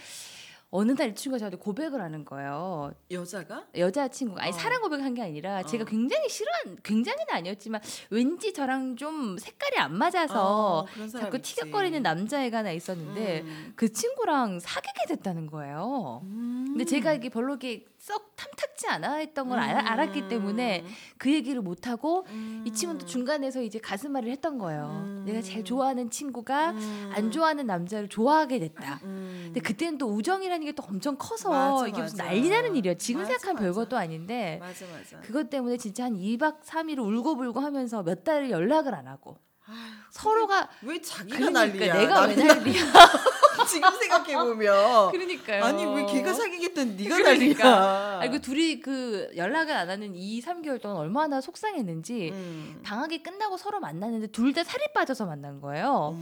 어느 0.76 0.90
날 0.90 1.08
이 1.10 1.14
친구가 1.14 1.38
저한테 1.38 1.56
고백을 1.56 2.00
하는 2.02 2.24
거예요. 2.24 2.92
여자가? 3.08 3.64
여자 3.76 4.08
친구가 4.08 4.42
아니 4.42 4.50
어. 4.50 4.52
사랑 4.52 4.82
고백을 4.82 5.04
한 5.04 5.14
게 5.14 5.22
아니라 5.22 5.62
제가 5.62 5.82
어. 5.82 5.86
굉장히 5.86 6.28
싫어한 6.28 6.78
굉장히는 6.82 7.26
아니었지만 7.32 7.80
왠지 8.10 8.52
저랑 8.52 8.96
좀 8.96 9.38
색깔이 9.38 9.76
안 9.78 9.96
맞아서 9.96 10.80
어, 10.80 10.86
자꾸 11.12 11.36
있지. 11.36 11.54
티격거리는 11.54 12.02
남자애가 12.02 12.58
하나 12.58 12.72
있었는데 12.72 13.42
음. 13.42 13.72
그 13.76 13.92
친구랑 13.92 14.58
사귀게 14.58 15.06
됐다는 15.14 15.46
거예요. 15.46 16.22
음. 16.24 16.64
근데 16.70 16.84
제가 16.84 17.12
이게 17.12 17.28
별로 17.28 17.50
이렇게 17.50 17.84
썩 18.04 18.36
탐탁지 18.36 18.86
않아 18.88 19.14
했던 19.14 19.48
걸 19.48 19.58
알, 19.58 19.76
음. 19.76 19.86
알았기 19.86 20.28
때문에 20.28 20.84
그 21.16 21.32
얘기를 21.32 21.62
못 21.62 21.86
하고 21.88 22.26
음. 22.28 22.62
이 22.66 22.70
친구도 22.70 23.06
중간에서 23.06 23.62
이제 23.62 23.78
가슴앓이를 23.78 24.30
했던 24.30 24.58
거예요. 24.58 25.04
음. 25.06 25.22
내가 25.26 25.40
제일 25.40 25.64
좋아하는 25.64 26.10
친구가 26.10 26.72
음. 26.72 27.10
안 27.14 27.30
좋아하는 27.30 27.64
남자를 27.66 28.10
좋아하게 28.10 28.58
됐다. 28.58 29.00
음. 29.04 29.44
근데 29.46 29.60
그때는 29.60 29.96
또 29.96 30.08
우정이라는 30.14 30.66
게 30.66 30.72
또 30.72 30.82
엄청 30.86 31.16
커서 31.16 31.48
맞아, 31.48 31.86
이게 31.86 32.02
무슨 32.02 32.18
맞아. 32.18 32.28
난리 32.28 32.48
나는 32.50 32.76
일이야. 32.76 32.94
지금 32.98 33.22
맞아, 33.22 33.38
생각하면. 33.38 33.62
별것도 33.62 33.96
아닌데 33.96 34.58
맞아 34.60 34.84
맞아. 34.86 35.20
그것 35.22 35.48
때문에 35.48 35.78
진짜 35.78 36.04
한 36.04 36.12
2박 36.14 36.62
3일을 36.62 36.98
울고불고 36.98 37.60
하면서 37.60 38.02
몇 38.02 38.22
달을 38.22 38.50
연락을 38.50 38.94
안 38.94 39.06
하고 39.06 39.38
서로가 40.10 40.68
왜 40.82 41.00
자기가 41.00 41.38
그러니까 41.38 41.60
난리야? 41.66 41.94
내가 41.94 42.26
왜 42.26 42.34
난리야? 42.36 42.82
지금 43.66 43.90
생각해 43.98 44.36
보면 44.36 45.10
그러니까요. 45.12 45.64
아니 45.64 45.84
왜 45.86 46.04
걔가 46.06 46.32
사귀겠다는 46.32 46.96
네가 46.96 47.16
그러니까. 47.16 47.64
난리야? 47.70 48.18
아니 48.20 48.30
그 48.30 48.40
둘이 48.40 48.80
그 48.80 49.30
연락을 49.36 49.74
안 49.76 49.90
하는 49.90 50.14
2, 50.14 50.40
3개월 50.42 50.80
동안 50.80 50.96
얼마나 50.98 51.40
속상했는지 51.40 52.30
음. 52.32 52.80
방학이 52.82 53.22
끝나고 53.22 53.56
서로 53.56 53.80
만났는데 53.80 54.28
둘 54.28 54.54
다 54.54 54.62
살이 54.62 54.84
빠져서 54.94 55.26
만난 55.26 55.60
거예요. 55.60 56.16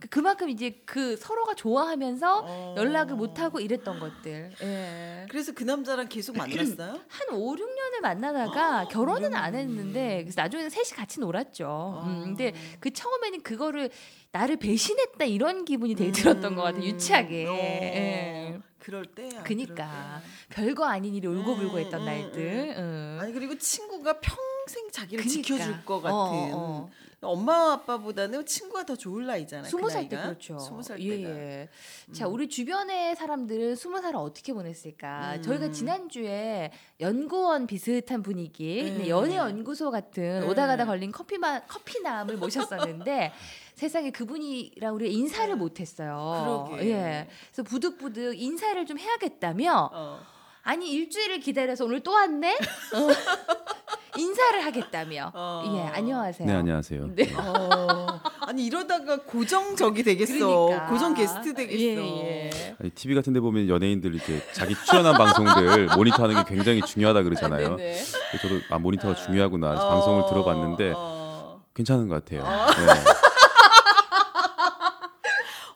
그- 0.00 0.08
그만큼 0.08 0.50
이제 0.50 0.82
그 0.84 1.16
서로가 1.16 1.54
좋아하면서 1.54 2.42
어. 2.44 2.74
연락을 2.76 3.14
못 3.14 3.38
하고 3.38 3.60
이랬던 3.60 4.00
것들. 4.00 4.50
예. 4.62 5.26
그래서 5.30 5.52
그 5.52 5.62
남자랑 5.62 6.08
계속 6.08 6.36
만났어요? 6.36 6.98
한 7.08 7.28
5, 7.30 7.54
6년을 7.54 8.00
만나다가 8.02 8.88
결혼은 8.88 9.34
안 9.36 9.54
아. 9.54 9.58
했는데 9.58 10.22
그래서 10.24 10.42
나중에는 10.42 10.70
셋이 10.70 10.90
같이 10.96 11.20
놀았죠. 11.20 11.66
어. 11.68 12.02
음, 12.06 12.22
근데 12.24 12.52
그 12.80 12.90
처음에는 12.92 13.42
그거를 13.42 13.90
나를 14.32 14.56
배신했다 14.56 15.26
이런 15.26 15.64
기분이 15.64 15.94
되게 15.94 16.10
들었던 16.10 16.54
것 16.56 16.62
같아요. 16.62 16.82
유치하게. 16.82 17.46
어. 17.46 17.52
예. 17.52 18.58
그럴 18.78 19.04
때야. 19.04 19.42
그니까. 19.44 19.74
그럴 19.74 20.22
별거 20.48 20.84
아닌 20.86 21.14
일이 21.14 21.26
울고불고 21.28 21.74
음, 21.74 21.78
했던 21.78 22.00
음, 22.00 22.06
날들. 22.06 22.74
응. 22.76 23.16
때. 23.18 23.22
아니 23.22 23.32
그리고 23.32 23.56
친구가 23.56 24.20
평생 24.20 24.90
자기를 24.90 25.22
그니까. 25.22 25.42
지켜줄 25.42 25.84
것 25.84 26.00
같은 26.00 26.14
어, 26.14 26.50
어. 26.54 26.90
엄마 27.22 27.72
아빠보다는 27.72 28.44
친구가 28.46 28.84
더 28.84 28.96
좋을 28.96 29.26
나이잖아요. 29.26 29.70
스무 29.70 29.84
그 29.84 29.90
살때 29.90 30.16
나이가. 30.16 30.28
그렇죠. 30.30 30.58
스무 30.58 30.82
살 30.82 31.00
예, 31.00 31.16
때가. 31.16 31.30
예. 31.30 31.68
자, 32.12 32.26
우리 32.26 32.48
주변의 32.48 33.14
사람들은 33.16 33.76
스무 33.76 34.00
살을 34.00 34.16
어떻게 34.16 34.52
보냈을까? 34.52 35.36
음. 35.36 35.42
저희가 35.42 35.70
지난 35.70 36.08
주에 36.08 36.72
연구원 37.00 37.66
비슷한 37.66 38.22
분위기, 38.22 38.82
네. 38.82 39.08
연애 39.08 39.36
연구소 39.36 39.90
같은 39.90 40.40
네. 40.40 40.46
오다가다 40.46 40.84
걸린 40.84 41.12
커피만 41.12 41.62
커피남을 41.68 42.36
모셨었는데 42.38 43.32
세상에 43.76 44.10
그분이랑 44.10 44.94
우리가 44.96 45.10
인사를 45.12 45.54
못 45.56 45.78
했어요. 45.80 46.68
그러게. 46.68 46.90
예. 46.90 47.28
그래서 47.52 47.62
부득부득 47.62 48.40
인사를 48.40 48.84
좀 48.84 48.98
해야겠다며 48.98 49.90
어. 49.92 50.20
아니 50.62 50.92
일주일을 50.92 51.40
기다려서 51.40 51.84
오늘 51.84 52.00
또 52.00 52.12
왔네? 52.12 52.56
어. 52.94 53.81
인사를 54.16 54.64
하겠다며. 54.64 55.30
어. 55.34 55.62
예, 55.76 55.80
안녕하세요. 55.96 56.46
네 56.46 56.54
안녕하세요. 56.54 57.08
네. 57.14 57.34
어. 57.36 58.20
아니 58.40 58.66
이러다가 58.66 59.16
고정적이 59.22 60.02
되겠어. 60.02 60.46
그러니까. 60.66 60.86
고정 60.88 61.14
게스트 61.14 61.54
되겠어. 61.54 61.80
예, 61.80 61.96
예. 61.96 62.50
아니, 62.80 62.90
TV 62.90 63.14
같은 63.14 63.32
데 63.32 63.40
보면 63.40 63.68
연예인들 63.68 64.14
이렇게 64.14 64.42
자기 64.52 64.74
출연한 64.84 65.14
방송들 65.14 65.86
모니터하는 65.96 66.44
게 66.44 66.54
굉장히 66.54 66.82
중요하다 66.82 67.22
그러잖아요. 67.22 67.76
네네. 67.76 67.94
저도 68.42 68.60
아 68.70 68.78
모니터가 68.78 69.14
중요하구나 69.14 69.70
해서 69.72 69.86
어, 69.86 69.90
방송을 69.90 70.24
들어봤는데 70.28 70.92
어. 70.94 71.62
괜찮은 71.74 72.08
것 72.08 72.22
같아요. 72.24 72.42
네. 72.44 72.92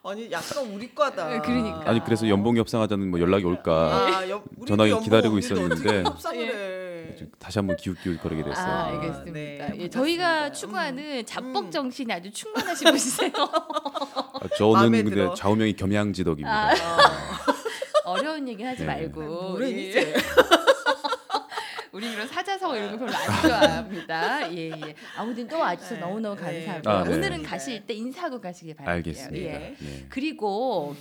아니 0.09 0.31
약간 0.31 0.64
우리 0.73 0.95
과다. 0.95 1.28
네, 1.28 1.40
그러니까. 1.40 1.83
아니 1.90 2.05
그래서 2.05 2.28
연봉 2.28 2.57
협상하자는 2.57 3.11
뭐 3.11 3.19
연락이 3.19 3.45
올까 3.45 3.73
아, 3.73 4.28
여- 4.31 4.43
전화기 4.66 5.00
기다리고 5.00 5.37
있었는데. 5.38 5.75
어떻게 5.75 6.02
협상을 6.05 6.38
해. 6.83 6.86
좀 7.16 7.30
다시 7.38 7.58
한번 7.58 7.76
기웃기웃거리게 7.76 8.42
됐어요. 8.44 8.66
아, 8.66 8.70
아, 8.70 8.87
알겠습니다. 8.88 9.32
네, 9.32 9.70
예. 9.78 9.88
저희가 9.90 10.49
음. 10.49 10.52
추구하는 10.52 11.26
잡복 11.26 11.66
음. 11.66 11.70
정신이 11.70 12.12
아주 12.12 12.30
충만하신 12.30 12.87
분이세요. 12.88 13.30
아, 13.37 14.49
저는 14.56 14.90
근데 14.92 15.11
들어. 15.11 15.35
좌우명이 15.35 15.75
겸양지덕입니다. 15.75 16.70
아. 16.70 16.73
어. 18.04 18.12
어려운 18.12 18.46
얘기 18.49 18.62
하지 18.62 18.80
네. 18.80 18.87
말고. 18.87 19.20
뭐래니 19.23 19.85
예. 19.85 19.88
이제. 19.88 20.14
우리 21.92 22.12
그런 22.12 22.28
사자성 22.28 22.76
이런 22.76 22.92
거 22.92 23.06
별로 23.06 23.16
안 23.16 23.42
좋아합니다. 23.42 24.52
예, 24.52 24.70
예. 24.70 24.94
아무튼 25.16 25.49
또 25.49 25.58
와주셔서 25.58 25.94
네. 25.94 26.00
너무너무 26.00 26.37
네. 26.37 26.42
감사합니다. 26.42 26.90
아, 26.90 27.04
네. 27.04 27.14
오늘은 27.14 27.42
가실 27.42 27.87
때 27.87 27.94
인사하고 27.94 28.38
가시길 28.38 28.76
바랄게요. 28.76 29.14
알겠습니다. 29.14 29.46
예. 29.50 29.76
네. 29.80 30.06
그리고 30.11 30.94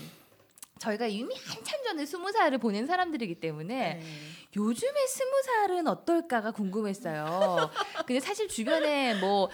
저희가 0.79 1.08
이미 1.08 1.34
한참 1.48 1.84
전에 1.86 2.05
스무 2.05 2.32
살을 2.34 2.58
보낸 2.58 2.86
사람들이기 2.86 3.36
때문에 3.36 3.94
네. 3.96 4.01
요즘에 4.58 5.08
스무 5.08 5.41
살은 5.44 5.88
어떨까가 5.88 6.51
궁금했어요. 6.51 7.72
근데 8.05 8.20
사실 8.20 8.48
주변에 8.50 9.15
뭐 9.15 9.50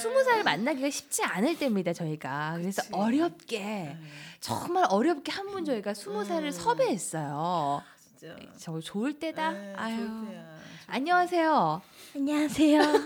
스무 0.00 0.22
살 0.22 0.42
만나기가 0.44 0.90
쉽지 0.90 1.24
않을 1.24 1.58
때입니다 1.58 1.92
저희가. 1.94 2.56
그래서 2.58 2.82
그치. 2.82 2.94
어렵게 2.94 3.96
정말 4.40 4.84
어렵게 4.90 5.32
한 5.32 5.48
분 5.48 5.64
저희가 5.64 5.94
스무 5.94 6.22
살을 6.24 6.48
음. 6.48 6.50
섭외했어요. 6.52 7.82
진짜. 8.18 8.36
저 8.58 8.78
좋을 8.80 9.18
때다. 9.18 9.52
네, 9.52 9.72
아유. 9.76 9.96
좋을 9.96 10.28
때야. 10.28 10.58
안녕하세요. 10.86 11.82
안녕하세요. 12.14 12.80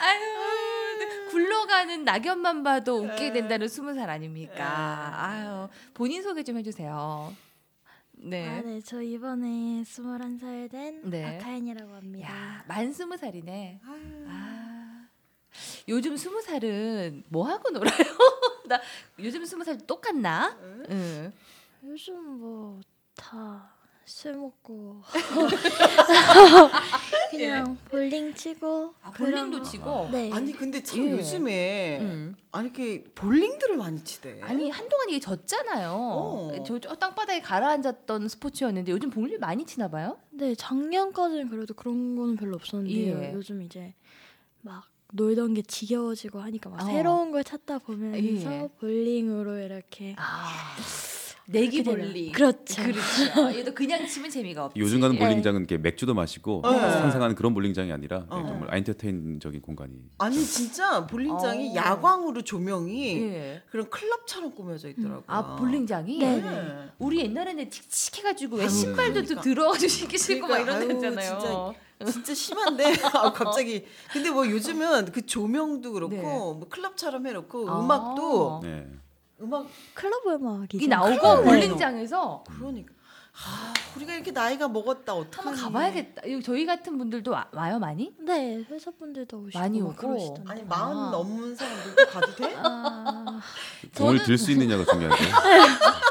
아유 0.00 0.20
네, 0.98 1.28
굴러가는 1.78 2.04
낙엽만 2.04 2.62
봐도 2.62 2.96
웃게 3.02 3.26
에. 3.26 3.32
된다는 3.32 3.68
스무 3.68 3.94
살 3.94 4.10
아닙니까? 4.10 4.54
에. 4.54 5.14
아유 5.14 5.68
본인 5.94 6.22
소개 6.22 6.42
좀 6.42 6.56
해주세요. 6.58 7.34
네. 8.20 8.48
아, 8.48 8.60
네, 8.62 8.80
저 8.80 9.00
이번에 9.00 9.82
21살 9.84 10.70
된 10.70 11.02
네. 11.08 11.38
박하연이라고 11.38 11.94
합니다. 11.94 12.28
야, 12.28 12.64
만 12.66 12.92
스무 12.92 13.16
살이네. 13.16 13.80
아유. 13.86 14.26
아. 14.28 15.06
요즘 15.86 16.16
스무 16.16 16.42
살은 16.42 17.24
뭐 17.28 17.46
하고 17.48 17.70
놀아요? 17.70 17.96
나 18.66 18.80
요즘 19.20 19.44
스무 19.44 19.62
살 19.64 19.78
똑같나? 19.78 20.58
응? 20.60 20.84
응. 20.90 21.32
요즘 21.84 22.38
뭐 22.40 22.80
다 23.18 23.77
술 24.08 24.34
먹고 24.36 25.02
그냥 27.30 27.76
볼링 27.90 28.34
치고 28.34 28.94
아, 29.02 29.10
볼링도. 29.10 29.62
치고. 29.62 30.08
네. 30.10 30.30
아니 30.32 30.52
근데 30.52 30.82
참 30.82 31.06
예. 31.06 31.12
요즘에 31.12 31.98
음. 32.00 32.34
아니 32.50 32.68
이렇게 32.68 33.04
볼링들을 33.14 33.76
많이 33.76 34.02
치대. 34.02 34.40
아니 34.42 34.70
한동안 34.70 35.10
이게 35.10 35.20
졌잖아요. 35.20 35.90
어. 35.92 36.52
저, 36.66 36.78
저 36.78 36.94
땅바닥에 36.94 37.42
가라앉았던 37.42 38.28
스포츠였는데 38.28 38.92
요즘 38.92 39.10
볼링 39.10 39.38
많이 39.40 39.66
치나 39.66 39.88
봐요? 39.88 40.16
네, 40.30 40.54
작년까지는 40.54 41.50
그래도 41.50 41.74
그런 41.74 42.16
거는 42.16 42.36
별로 42.36 42.56
없었는데요. 42.56 43.22
예. 43.22 43.32
요즘 43.34 43.60
이제 43.62 43.94
막 44.62 44.84
놀던 45.12 45.54
게 45.54 45.62
지겨워지고 45.62 46.40
하니까 46.40 46.70
막 46.70 46.82
어. 46.82 46.86
새로운 46.86 47.30
걸 47.30 47.44
찾다 47.44 47.78
보면서 47.78 48.52
예. 48.52 48.68
볼링으로 48.80 49.58
이렇게 49.58 50.16
아. 50.18 50.74
내기 51.50 51.82
볼링. 51.82 52.12
되네요. 52.12 52.32
그렇죠. 52.32 52.82
그렇죠. 52.82 53.58
얘도 53.58 53.74
그냥 53.74 54.06
치면 54.06 54.30
재미가 54.30 54.66
없지. 54.66 54.78
요즘 54.78 55.00
가는 55.00 55.16
예. 55.16 55.18
볼링장은 55.18 55.60
이렇게 55.62 55.78
맥주도 55.78 56.12
마시고 56.12 56.60
어. 56.62 56.70
상상하는 56.70 57.34
그런 57.34 57.54
볼링장이 57.54 57.90
아니라 57.90 58.18
네, 58.20 58.26
어. 58.28 58.46
정말 58.46 58.74
엔터테인적인 58.76 59.62
공간이 59.62 59.92
아니 60.18 60.36
진짜 60.44 61.06
볼링장이 61.06 61.70
어. 61.70 61.74
야광으로 61.74 62.42
조명이 62.42 63.22
예. 63.22 63.62
그런 63.70 63.88
클럽처럼 63.88 64.54
꾸며져 64.54 64.90
있더라고요. 64.90 65.24
아 65.26 65.56
볼링장이. 65.56 66.18
네. 66.18 66.36
네. 66.36 66.88
우리 66.98 67.20
옛날에는 67.20 67.70
칙칙해가지고 67.70 68.56
왜 68.56 68.62
아유, 68.64 68.68
신발도 68.68 69.20
또 69.22 69.26
그러니까. 69.28 69.42
들어가지고 69.42 69.88
신기 69.88 70.18
싫고 70.18 70.46
막 70.46 70.58
그러니까, 70.64 70.84
이런 70.84 70.90
아유, 70.90 71.00
데잖아요. 71.00 71.74
진짜 72.12 72.34
심한데 72.34 72.84
아, 73.12 73.32
갑자기 73.32 73.84
근데 74.12 74.30
뭐 74.30 74.48
요즘은 74.48 75.12
그 75.12 75.24
조명도 75.26 75.92
그렇고 75.92 76.14
네. 76.14 76.22
뭐 76.22 76.66
클럽처럼 76.68 77.26
해놓고 77.26 77.70
아. 77.70 77.80
음악도 77.80 78.60
네. 78.62 78.86
음악 79.40 79.66
클럽 79.94 80.26
음악이 80.26 80.78
이 80.82 80.88
나오고. 80.88 81.44
볼링장에서 81.44 82.44
그러니까 82.56 82.92
아, 83.34 83.72
우리가 83.96 84.14
이렇게 84.14 84.32
나이가 84.32 84.66
먹었다 84.66 85.14
어떡하니? 85.14 85.56
한번 85.56 85.64
가봐야겠다. 85.72 86.22
이거 86.26 86.40
저희 86.42 86.66
같은 86.66 86.98
분들도 86.98 87.30
와, 87.30 87.46
와요 87.52 87.78
많이? 87.78 88.12
네 88.18 88.64
회사 88.68 88.90
분들도 88.90 89.38
오시고 89.38 89.58
많이 89.58 89.80
막 89.80 89.90
오고. 89.90 89.96
그러시던데. 90.08 90.50
아니 90.50 90.64
마흔 90.64 90.96
아. 90.96 91.10
넘은 91.12 91.54
사람들도 91.54 92.06
가도 92.10 92.34
돼? 92.34 92.52
아, 92.56 93.40
돈을 93.94 94.18
저는- 94.18 94.26
들수 94.26 94.50
있느냐가 94.52 94.84
중요하죠. 94.84 95.24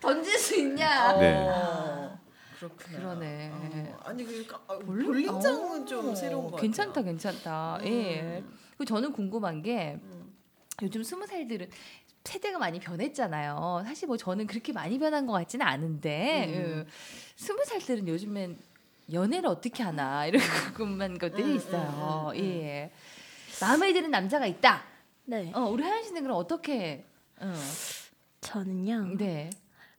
던질 0.00 0.38
수 0.38 0.56
있냐? 0.56 1.12
네. 1.18 1.48
어, 1.48 2.18
그렇구나. 2.58 2.98
그러네. 2.98 3.52
어, 3.54 3.98
아니 4.04 4.24
그러니까 4.24 4.60
아, 4.66 4.76
볼링? 4.78 5.06
볼링장은 5.06 5.82
어, 5.82 5.84
좀 5.86 6.14
새로운 6.14 6.50
거 6.50 6.56
괜찮다, 6.56 6.90
같아요. 6.90 7.04
괜찮다. 7.06 7.76
음. 7.80 7.86
예. 7.86 8.44
그리고 8.76 8.84
저는 8.84 9.12
궁금한 9.12 9.62
게 9.62 9.98
음. 10.02 10.21
요즘 10.82 11.02
스무 11.02 11.26
살들은 11.26 11.70
세대가 12.24 12.58
많이 12.58 12.78
변했잖아요. 12.78 13.82
사실 13.86 14.06
뭐 14.08 14.16
저는 14.16 14.46
그렇게 14.46 14.72
많이 14.72 14.98
변한 14.98 15.26
것 15.26 15.32
같지는 15.32 15.66
않은데 15.66 16.46
음. 16.48 16.84
예. 16.86 16.92
스무 17.36 17.64
살들은 17.64 18.06
요즘엔 18.08 18.58
연애를 19.12 19.48
어떻게 19.48 19.82
하나 19.82 20.26
이런 20.26 20.40
궁금한 20.76 21.18
것들이 21.18 21.42
음, 21.44 21.56
있어요. 21.56 22.32
음, 22.34 22.38
음, 22.38 22.40
음. 22.40 22.44
예. 22.44 22.90
마음에 23.60 23.92
드는 23.92 24.10
남자가 24.10 24.46
있다. 24.46 24.84
네 25.24 25.52
어, 25.54 25.60
우리 25.62 25.82
하연 25.84 26.02
씨는 26.02 26.22
그럼 26.22 26.36
어떻게? 26.36 27.04
어, 27.38 27.52
저는요 28.40 29.16
네. 29.16 29.50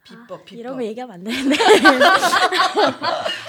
비법 0.03 0.43
비법. 0.45 0.59
이런 0.59 0.75
거 0.75 0.83
얘기하면 0.83 1.15
안 1.15 1.23
되는데 1.23 1.55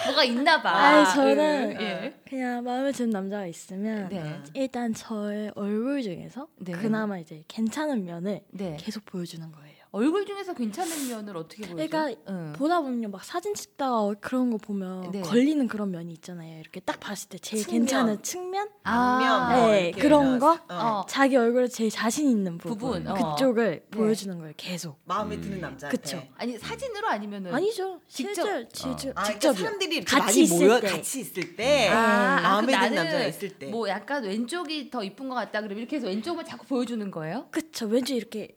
뭐가 0.07 0.25
있나 0.25 0.61
봐. 0.63 0.71
아니, 0.71 1.05
저는- 1.07 1.77
음, 1.77 1.81
예. 1.81 2.15
그냥 2.29 2.65
마음에 2.65 2.93
드는 2.93 3.11
남자가 3.11 3.47
있으면 3.47 4.09
네. 4.09 4.41
일단 4.55 4.93
저의 4.93 5.51
얼굴 5.55 6.03
중에서 6.03 6.47
네. 6.59 6.73
그나마 6.73 7.19
이제 7.19 7.43
괜찮은 7.49 8.05
면을 8.05 8.41
네. 8.51 8.77
계속 8.81 9.05
보여주는 9.07 9.51
거예요. 9.51 9.74
얼굴 9.95 10.27
중에서 10.27 10.55
괜찮은 10.55 11.09
면을 11.09 11.37
어떻게 11.37 11.63
보여줘? 11.69 11.87
그러니까 11.89 12.21
응. 12.29 12.53
보다 12.57 12.81
보면 12.81 13.13
막 13.13 13.23
사진 13.25 13.55
찍다가 13.55 14.13
그런 14.21 14.51
거 14.51 14.57
보면 14.57 15.13
네. 15.13 15.21
걸리는 15.21 15.69
그런 15.69 15.93
면이 15.93 16.13
있잖아요. 16.15 16.59
이렇게 16.59 16.81
딱 16.81 16.99
봤을 16.99 17.29
때 17.29 17.39
제일 17.39 17.63
측면. 17.63 17.81
괜찮은 17.83 18.23
측면, 18.25 18.69
아, 18.83 19.19
면, 19.53 19.61
뭐 19.61 19.69
네, 19.71 19.93
그런 19.93 20.41
거? 20.41 20.55
어. 20.69 20.75
어. 20.75 21.07
자기 21.09 21.37
얼굴에 21.37 21.69
제일 21.69 21.91
자신 21.91 22.29
있는 22.29 22.59
부분, 22.59 22.77
부분, 23.05 23.07
어. 23.07 23.35
그쪽을 23.37 23.83
네. 23.89 23.97
보여주는 23.97 24.37
거예요. 24.37 24.53
계속. 24.57 24.99
마음에 25.05 25.37
음. 25.37 25.41
드는 25.43 25.61
남자한테. 25.61 25.97
그쵸. 25.97 26.21
아니 26.39 26.59
사진으로 26.59 27.07
아니면은 27.07 27.55
아니죠. 27.55 28.01
직접- 28.09 28.43
실제 28.43 28.69
직접 28.73 29.09
아, 29.11 29.23
그러니까 29.23 29.25
직접이요. 29.33 29.55
사람들이 29.65 29.97
이렇게 29.99 30.11
같이 30.11 30.25
많이 30.27 30.41
있을 30.41 30.67
모여 30.67 30.81
때. 30.81 30.89
같이 30.89 31.21
있을 31.21 31.55
때 31.55 31.89
아, 31.91 32.39
아, 32.39 32.41
마음에 32.43 32.73
그럼 32.73 32.89
드는 32.89 32.97
남자가 33.05 33.27
있을 33.27 33.49
때. 33.61 33.67
뭐 33.69 33.89
약간 33.89 34.25
왼쪽이 34.25 34.91
더 34.91 35.05
이쁜 35.05 35.29
것 35.29 35.37
같다 35.37 35.61
그러면 35.61 35.79
이렇게 35.79 35.97
해서 35.97 36.09
왼쪽을 36.09 36.45
자꾸 36.45 36.67
보여주는 36.67 37.09
거예요? 37.13 37.47
그쵸. 37.53 37.87
왠지 37.87 38.17
이렇게 38.17 38.57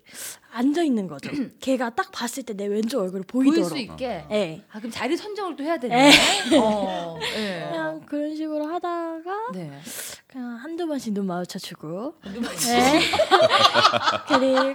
앉아 0.57 0.81
있는 0.83 1.07
거죠. 1.07 1.29
걔가 1.61 1.91
딱 1.91 2.11
봤을 2.11 2.43
때 2.43 2.53
내 2.57 2.65
왼쪽 2.65 3.01
보일 3.11 3.23
보이도록. 3.27 3.69
수 3.69 3.77
있게. 3.77 4.25
네. 4.29 4.63
아 4.71 4.79
그럼 4.79 4.91
자리 4.91 5.15
선정을 5.15 5.55
또 5.55 5.63
해야 5.63 5.77
되네. 5.77 6.11
어, 6.59 7.17
예. 7.37 7.67
그냥 7.69 8.01
그런 8.05 8.35
식으로 8.35 8.65
하다가 8.65 9.51
네. 9.53 9.71
그냥 10.25 10.55
한두 10.55 10.87
번씩 10.87 11.13
눈 11.13 11.27
마주쳐 11.27 11.59
주고 11.59 12.15
누가 12.33 12.49
네. 12.49 12.99
그리고 14.27 14.73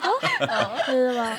그래서 0.86 1.18
막 1.20 1.38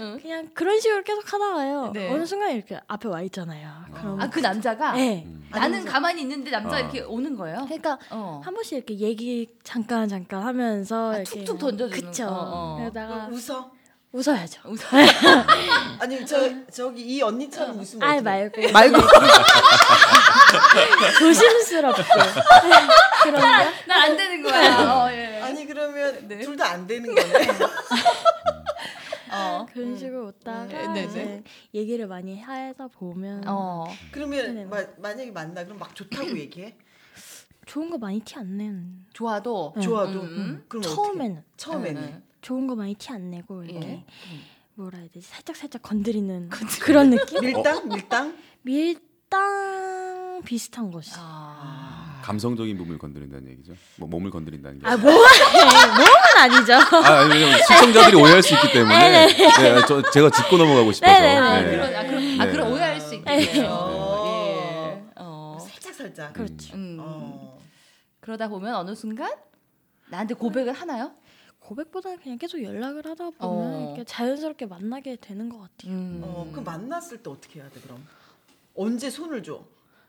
응. 0.00 0.18
그냥 0.20 0.48
그런 0.54 0.78
식으로 0.80 1.02
계속 1.02 1.32
하다가요. 1.32 1.90
네. 1.92 2.12
어느 2.12 2.24
순간 2.26 2.52
이렇게 2.54 2.78
앞에 2.86 3.08
와 3.08 3.22
있잖아요. 3.22 3.70
그럼 3.94 4.20
아그 4.20 4.38
남자가 4.40 4.92
네. 4.92 5.24
음. 5.26 5.48
나는 5.50 5.84
가만히 5.84 6.22
있는데 6.22 6.50
남자 6.50 6.70
가 6.70 6.76
어. 6.76 6.80
이렇게 6.80 7.00
오는 7.02 7.36
거예요. 7.36 7.64
그러니까 7.64 7.98
어. 8.10 8.40
한 8.44 8.54
번씩 8.54 8.72
이렇게 8.76 8.98
얘기 8.98 9.48
잠깐 9.64 10.08
잠깐 10.08 10.42
하면서 10.42 11.12
아, 11.12 11.16
이렇게 11.16 11.44
툭툭 11.44 11.58
던져주는 11.58 12.10
그쵸. 12.10 12.26
거. 12.26 12.32
어. 12.32 12.76
그러다가 12.78 13.28
웃어. 13.28 13.79
웃어야죠. 14.12 14.60
아니 16.00 16.26
저 16.26 16.66
저기 16.68 17.02
이 17.02 17.22
언니처럼 17.22 17.78
웃으면 17.78 18.08
아? 18.08 18.20
말고 18.20 18.72
말고 18.72 18.98
조심스럽게 21.18 22.02
그런 23.22 23.40
거. 23.40 23.46
난안 23.86 24.16
되는 24.16 24.42
거야. 24.42 25.04
어, 25.04 25.12
예. 25.12 25.40
아니 25.42 25.64
그러면 25.66 26.26
네. 26.26 26.38
둘다 26.40 26.70
안 26.70 26.86
되는 26.86 27.14
거네. 27.14 27.48
어. 29.32 29.64
그런 29.72 29.96
식으로 29.96 30.26
웃다가 30.26 30.64
네, 30.66 30.88
네, 30.88 31.04
이제 31.04 31.24
네. 31.24 31.42
얘기를 31.72 32.08
많이 32.08 32.40
하다 32.40 32.88
보면 32.88 33.44
어. 33.46 33.86
그러면. 34.10 34.68
마, 34.68 34.78
만약에 34.98 35.30
만나 35.30 35.62
그럼 35.64 35.78
막 35.78 35.94
좋다고 35.94 36.30
얘기해. 36.36 36.74
좋은 37.66 37.90
거 37.90 37.98
많이 37.98 38.18
티 38.20 38.34
안 38.36 38.56
내는. 38.56 39.06
좋아도 39.12 39.72
네. 39.76 39.82
좋아도. 39.82 40.20
음, 40.22 40.26
음. 40.26 40.64
그럼 40.68 40.82
어떻게? 40.84 40.94
처음에는 40.96 41.44
처음에는. 41.56 42.29
응, 42.40 42.42
좋은 42.42 42.66
거 42.66 42.74
많이 42.74 42.94
티 42.94 43.12
안 43.12 43.30
내고 43.30 43.62
이렇게 43.64 43.86
예. 43.88 44.04
뭐라 44.74 44.98
해야 44.98 45.08
되지 45.12 45.26
살짝 45.26 45.56
살짝 45.56 45.82
건드리는 45.82 46.48
그런 46.80 47.10
느낌? 47.10 47.40
밀당 47.44 47.88
밀당. 47.88 48.36
밀당 48.62 50.42
비슷한 50.44 50.90
것이. 50.90 51.12
아. 51.16 52.20
감성적인 52.22 52.76
부분을 52.78 52.98
건드린다는 52.98 53.50
얘기죠. 53.52 53.74
뭐 53.96 54.08
몸을 54.08 54.30
건드린다는 54.30 54.78
게. 54.80 54.86
아 54.86 54.96
몸은 54.96 55.12
몸은 55.12 56.36
아니죠. 56.38 56.74
아, 56.74 57.20
아니, 57.20 57.34
왜냐면 57.34 57.58
시청자들이 57.62 58.16
오해할 58.16 58.42
수 58.42 58.54
있기 58.54 58.72
때문에 58.72 59.26
네, 59.26 59.80
저, 59.86 60.02
제가 60.10 60.30
짚고 60.30 60.56
넘어가고 60.56 60.92
싶어서. 60.92 61.12
네네네. 61.12 61.36
아, 61.38 61.60
네. 61.60 61.70
그런, 61.70 61.94
아, 61.96 62.02
그런, 62.06 62.40
아, 62.40 62.44
네. 62.46 62.52
그런 62.52 62.72
오해할 62.72 63.00
수 63.00 63.14
있겠네요. 63.16 63.66
어. 63.70 64.26
예. 64.26 65.04
어. 65.16 65.58
살짝 65.68 65.94
살짝. 65.94 66.32
그렇죠. 66.32 66.74
음. 66.76 66.98
어. 67.00 67.58
그러다 68.20 68.48
보면 68.48 68.74
어느 68.74 68.94
순간 68.94 69.30
나한테 70.08 70.34
고백을 70.34 70.72
하나요? 70.72 71.12
고백보다는 71.74 72.18
그냥 72.18 72.36
계속 72.36 72.60
연락을 72.60 73.06
하다 73.06 73.30
보면 73.30 73.74
어. 73.74 73.86
이렇게 73.94 74.02
자연스럽게 74.04 74.66
만나게 74.66 75.14
되는 75.20 75.48
것 75.48 75.58
같아요. 75.60 75.92
음. 75.92 76.20
어, 76.24 76.48
그럼 76.50 76.64
만났을 76.64 77.22
때 77.22 77.30
어떻게 77.30 77.60
해야 77.60 77.68
돼 77.70 77.78
그럼? 77.80 78.04
언제 78.74 79.08
손을 79.08 79.40
줘? 79.44 79.62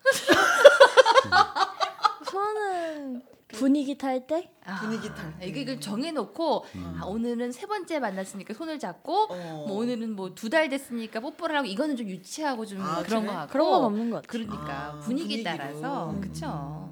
저는 2.27 3.21
분위기 3.49 3.95
탈때 3.95 4.49
아, 4.65 4.79
분위기 4.79 5.07
탈 5.09 5.37
때. 5.37 5.45
이게 5.45 5.63
그 5.65 5.79
정해놓고 5.79 6.65
음. 6.75 6.97
아, 6.99 7.05
오늘은 7.05 7.51
세 7.51 7.67
번째 7.67 7.99
만났으니까 7.99 8.55
손을 8.55 8.79
잡고 8.79 9.27
어. 9.29 9.65
뭐 9.67 9.77
오늘은 9.77 10.15
뭐 10.15 10.33
두 10.33 10.49
달 10.49 10.67
됐으니까 10.67 11.19
뽀뽀를 11.19 11.57
하고 11.57 11.67
이거는 11.67 11.95
좀 11.95 12.07
유치하고 12.07 12.65
좀 12.65 12.81
아, 12.81 13.03
그런 13.03 13.21
그래? 13.21 13.33
거 13.33 13.37
같고 13.37 13.51
그런 13.51 13.69
건 13.69 13.83
없는 13.83 14.09
것 14.09 14.23
같아요. 14.23 14.45
그러니까 14.47 14.73
아, 14.95 14.99
분위기 14.99 15.43
분위기로. 15.43 15.57
따라서 15.57 16.09
음. 16.09 16.21
그쵸. 16.21 16.89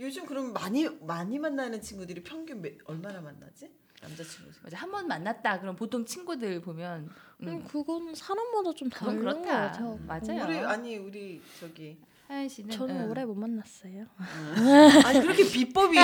음. 0.00 0.06
요즘 0.06 0.26
그럼 0.26 0.52
많이 0.52 0.88
많이 1.00 1.38
만나는 1.38 1.80
친구들이 1.82 2.22
평균 2.22 2.62
몇, 2.62 2.72
얼마나 2.86 3.20
만나지? 3.20 3.70
남자친구. 4.02 4.50
맞아 4.62 4.78
한 4.78 4.90
번 4.90 5.06
만났다 5.06 5.60
그럼 5.60 5.76
보통 5.76 6.06
친구들 6.06 6.62
보면 6.62 7.10
음, 7.42 7.48
음, 7.48 7.64
그거는 7.64 8.14
사람마다 8.14 8.72
좀 8.74 8.88
다른 8.88 9.22
것. 9.22 9.42
같아요. 9.42 9.98
맞아요. 10.06 10.44
우리 10.46 10.58
아니 10.60 10.96
우리 10.96 11.42
저기 11.60 11.98
하연 12.26 12.48
씨는 12.48 12.70
저는 12.70 12.96
음. 13.04 13.10
오래 13.10 13.26
못 13.26 13.34
만났어요. 13.34 14.06
아니 15.04 15.20
그렇게 15.20 15.44
비법이 15.50 15.98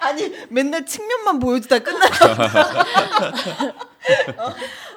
아니 0.00 0.30
맨날 0.48 0.86
측면만 0.86 1.38
보여주다 1.40 1.80
끝나. 1.80 2.08
근데 2.08 3.74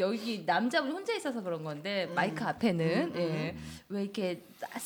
여기 0.00 0.42
남자분이 0.44 0.92
혼자 0.92 1.14
있어서 1.14 1.42
그런 1.42 1.62
건데 1.62 2.06
음. 2.10 2.14
마이크 2.14 2.42
앞에는 2.44 3.12
음, 3.14 3.16
예. 3.16 3.56
왜 3.88 4.02
이렇게 4.02 4.42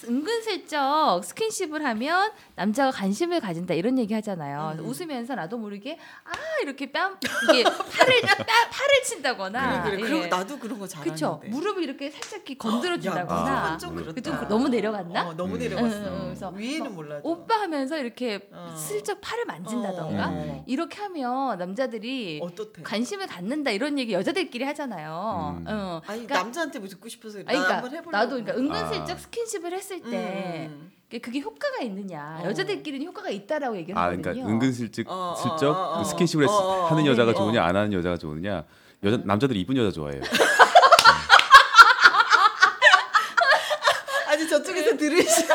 은근슬쩍 0.06 1.24
스킨십을 1.24 1.84
하면 1.84 2.30
남자가 2.54 2.90
관심을 2.90 3.40
가진다 3.40 3.74
이런 3.74 3.98
얘기 3.98 4.14
하잖아요. 4.14 4.76
음. 4.78 4.84
웃으면서 4.86 5.34
나도 5.34 5.58
모르게 5.58 5.98
아 6.24 6.32
이렇게 6.62 6.90
뺨 6.92 7.16
이게 7.50 7.64
팔을 7.64 8.20
뺨 8.22 8.36
팔을 8.70 9.02
친다거나 9.04 9.82
그래 9.84 9.96
그래. 9.96 10.08
그리고 10.08 10.24
예. 10.24 10.28
나도 10.28 10.58
그런 10.58 10.78
거 10.78 10.86
잘하는데. 10.86 11.10
그쵸 11.14 11.40
무릎을 11.46 11.82
이렇게 11.82 12.10
살짝 12.10 12.34
이렇게 12.40 12.54
건드려 12.56 12.98
준다거나 12.98 13.50
야, 13.72 13.76
좀그 13.78 14.02
그렇다. 14.02 14.20
좀 14.20 14.48
너무 14.48 14.68
내려갔나? 14.68 15.28
어, 15.28 15.34
너무 15.34 15.54
음. 15.54 15.58
내려갔어. 15.58 15.96
응, 15.96 16.20
그래서 16.24 16.48
위에는 16.50 16.94
몰라도. 16.94 17.28
오빠 17.28 17.60
하면서 17.60 17.98
이렇게 17.98 18.48
어. 18.52 18.74
슬쩍 18.76 19.20
팔을 19.20 19.44
만진다던가 19.46 20.28
어. 20.28 20.64
이렇게 20.66 21.00
하면 21.02 21.58
남자들이 21.58 22.40
어떻대? 22.42 22.82
관심을 22.82 23.26
갖는다 23.26 23.70
이런 23.70 23.98
얘기 23.98 24.12
여자들끼리 24.12 24.64
하잖아요. 24.64 25.03
음. 25.08 25.64
어. 25.66 26.00
아니 26.06 26.26
그러니까, 26.26 26.34
남자한테 26.42 26.78
뭐 26.78 26.88
듣고 26.88 27.08
싶어서 27.08 27.38
나 27.38 27.44
아니, 27.46 27.58
그러니까 27.58 27.74
한번 27.76 27.90
해보려고. 27.92 28.10
나도 28.10 28.30
그러니까 28.44 28.54
은근슬쩍 28.56 29.10
아. 29.10 29.16
스킨십을 29.20 29.72
했을 29.72 30.02
때 30.02 30.68
음. 30.70 30.92
그게- 31.10 31.40
효과가 31.40 31.78
있느냐 31.82 32.40
어. 32.42 32.46
여자들끼리는 32.46 33.06
효과가 33.06 33.28
있다라고 33.30 33.76
얘기를 33.76 33.96
아, 33.98 34.04
하거든요. 34.04 34.22
그러니까 34.22 34.48
은근슬쩍 34.50 35.08
어, 35.08 35.32
어, 35.32 35.34
슬쩍 35.36 35.70
어, 35.70 35.94
어. 35.94 35.98
그 36.02 36.04
스킨십을 36.08 36.44
했- 36.44 36.50
어, 36.50 36.54
어, 36.54 36.86
하는 36.86 37.04
어. 37.04 37.06
여자가 37.06 37.30
어. 37.30 37.34
좋으냐 37.34 37.64
안 37.64 37.76
하는 37.76 37.92
여자가 37.92 38.16
좋으냐 38.16 38.64
여자 39.02 39.18
남자들이 39.24 39.60
이쁜 39.60 39.76
여자 39.76 39.90
좋아해요. 39.92 40.22
아니 44.28 44.48
저쪽에서 44.48 44.96
들으시 44.96 45.46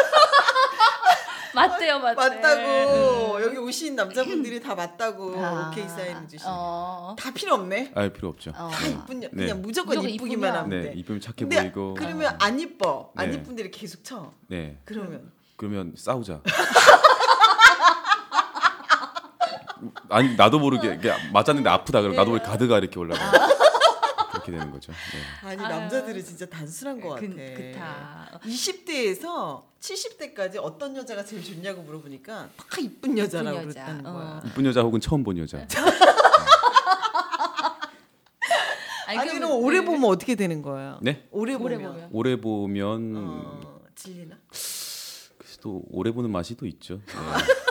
맞대요, 1.89 1.99
맞대. 1.99 2.15
맞다고 2.41 3.41
여기 3.41 3.58
오신 3.58 3.95
남자분들이 3.95 4.62
다 4.62 4.75
맞다고 4.75 5.36
아, 5.43 5.69
오케이 5.71 5.88
사인 5.89 6.28
주시. 6.28 6.43
어. 6.47 7.15
다 7.17 7.32
필요 7.34 7.56
없네. 7.56 7.93
아 7.95 8.08
필요 8.10 8.30
없죠. 8.30 8.52
어. 8.56 8.69
다 8.71 8.88
이쁜 8.88 9.23
여, 9.23 9.30
네. 9.32 9.43
그냥 9.45 9.62
무조건, 9.62 9.89
무조건 9.95 10.10
이쁘기만. 10.10 10.56
하면 10.56 10.69
네, 10.69 10.82
돼. 10.91 10.93
이쁘면 10.95 11.21
착해 11.21 11.36
근데 11.39 11.62
보이고. 11.63 11.93
그러면 11.95 12.36
안 12.39 12.60
이뻐. 12.60 13.12
안 13.15 13.32
네. 13.32 13.38
이쁜데 13.38 13.69
계속 13.71 14.04
쳐. 14.04 14.32
네, 14.47 14.78
그러면 14.86 15.32
그러면 15.56 15.93
싸우자. 15.97 16.41
아니 20.10 20.36
나도 20.36 20.60
모르게 20.60 20.99
맞았는데 21.32 21.69
아프다 21.69 22.02
그러면 22.02 22.17
나도 22.17 22.32
모르게 22.32 22.45
가드가 22.45 22.78
이렇게 22.80 22.99
올라가. 22.99 23.32
그렇게 24.49 24.57
되는 24.57 24.71
거죠. 24.71 24.91
네. 24.91 25.47
아니 25.47 25.62
남자들은 25.62 26.23
진짜 26.23 26.45
단순한 26.45 26.99
것 27.01 27.09
같아. 27.09 27.21
그, 27.21 27.35
그타. 27.35 28.39
20대에서 28.43 29.63
70대까지 29.79 30.57
어떤 30.62 30.95
여자가 30.95 31.23
제일 31.23 31.43
좋냐고 31.43 31.81
물어보니까 31.83 32.49
다 32.57 32.65
이쁜 32.79 33.17
여자라고 33.17 33.57
이쁜 33.57 33.69
여자. 33.69 33.85
그랬다는 33.85 34.05
어. 34.05 34.13
거야. 34.13 34.43
이쁜 34.45 34.65
여자 34.65 34.81
혹은 34.81 34.99
처음 34.99 35.23
본 35.23 35.38
여자. 35.38 35.65
아니 39.07 39.27
그럼- 39.27 39.39
는 39.39 39.51
오래 39.51 39.79
네. 39.79 39.85
보면 39.85 40.03
어떻게 40.05 40.35
되는 40.35 40.62
거예요? 40.62 40.99
네? 41.01 41.27
오래 41.31 41.57
보면. 41.57 42.09
오래 42.12 42.39
보면 42.39 43.13
어, 43.17 43.79
질리나? 43.95 44.38
또 45.62 45.83
오래 45.89 46.12
보는 46.12 46.31
맛이 46.31 46.55
또 46.55 46.65
있죠. 46.67 47.01
네. 47.05 47.13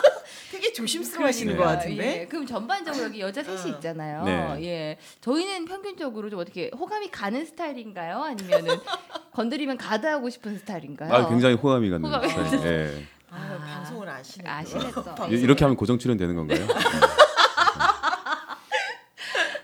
조심스러워하시는 0.79 1.53
것 1.57 1.63
그러니까, 1.63 1.79
같은데. 1.81 2.21
예. 2.21 2.25
그럼 2.25 2.45
전반적으로 2.45 3.03
여기 3.05 3.19
여자 3.21 3.43
셋이 3.43 3.71
어. 3.71 3.75
있잖아요. 3.75 4.23
네. 4.23 4.65
예. 4.65 4.97
저희는 5.21 5.65
평균적으로 5.65 6.29
좀 6.29 6.39
어떻게 6.39 6.69
호감이 6.77 7.09
가는 7.11 7.45
스타일인가요? 7.45 8.21
아니면은 8.23 8.75
건드리면 9.33 9.77
가드하고 9.77 10.29
싶은 10.29 10.57
스타일인가요? 10.57 11.13
아 11.13 11.29
굉장히 11.29 11.55
호감이 11.55 11.89
가는 11.89 12.05
호감이 12.05 12.29
스타일. 12.29 12.65
예. 12.65 13.03
아, 13.31 13.35
아. 13.61 13.65
방송을 13.65 14.09
아시네. 14.09 14.49
아시네 14.49 14.91
또. 14.91 15.27
이- 15.31 15.39
이렇게 15.39 15.63
하면 15.63 15.77
고정 15.77 15.99
출연 15.99 16.17
되는 16.17 16.35
건가요? 16.35 16.65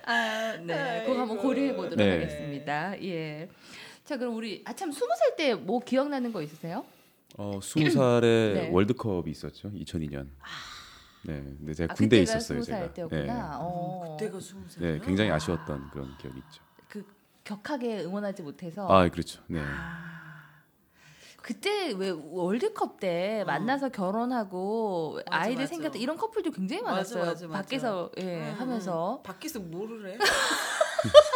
아, 0.08 0.58
네. 0.64 1.04
그거 1.06 1.22
한번. 1.22 1.38
고려해 1.38 1.76
보도록 1.76 1.96
네. 1.98 2.12
하겠습니다. 2.12 3.02
예. 3.04 3.50
자, 4.06 4.18
그럼 4.18 4.36
우리 4.36 4.62
아참 4.66 4.92
스무 4.92 5.10
살 5.18 5.36
때 5.36 5.56
뭐 5.56 5.80
기억나는 5.80 6.32
거 6.32 6.42
있으세요? 6.44 6.86
어, 7.38 7.60
20살에 7.60 8.22
네. 8.54 8.70
월드컵이 8.72 9.30
있었죠. 9.32 9.72
2002년. 9.72 10.28
네. 11.28 11.42
근데 11.58 11.74
제가 11.74 11.94
아, 11.94 11.96
군대에 11.96 12.22
있었어요, 12.22 12.62
제가. 12.62 12.78
살 12.80 12.94
때였구나. 12.94 13.58
어. 13.60 14.18
그때가 14.18 14.40
스무 14.40 14.68
살. 14.70 14.84
네. 14.84 14.94
네, 14.94 15.00
굉장히 15.06 15.32
아쉬웠던 15.32 15.90
그런 15.92 16.16
기억이 16.18 16.38
있죠. 16.38 16.62
그 16.88 17.06
격하게 17.44 18.04
응원하지 18.04 18.44
못해서 18.44 18.88
아, 18.88 19.08
그렇죠. 19.10 19.42
네. 19.48 19.62
그때 21.42 21.92
왜 21.96 22.10
월드컵 22.10 23.00
때 23.00 23.42
어. 23.44 23.46
만나서 23.46 23.90
결혼하고 23.90 25.20
맞아, 25.30 25.44
아이들 25.44 25.64
맞아. 25.64 25.68
생겼다 25.68 26.00
이런 26.00 26.18
커플도 26.18 26.52
굉장히 26.52 26.82
많았어요. 26.82 27.24
맞아, 27.26 27.48
맞아. 27.48 27.62
밖에서 27.62 28.12
예, 28.18 28.50
음, 28.50 28.56
하면서 28.58 29.18
음. 29.18 29.24
밖에서 29.24 29.60
뭐를 29.60 30.08
해? 30.08 30.18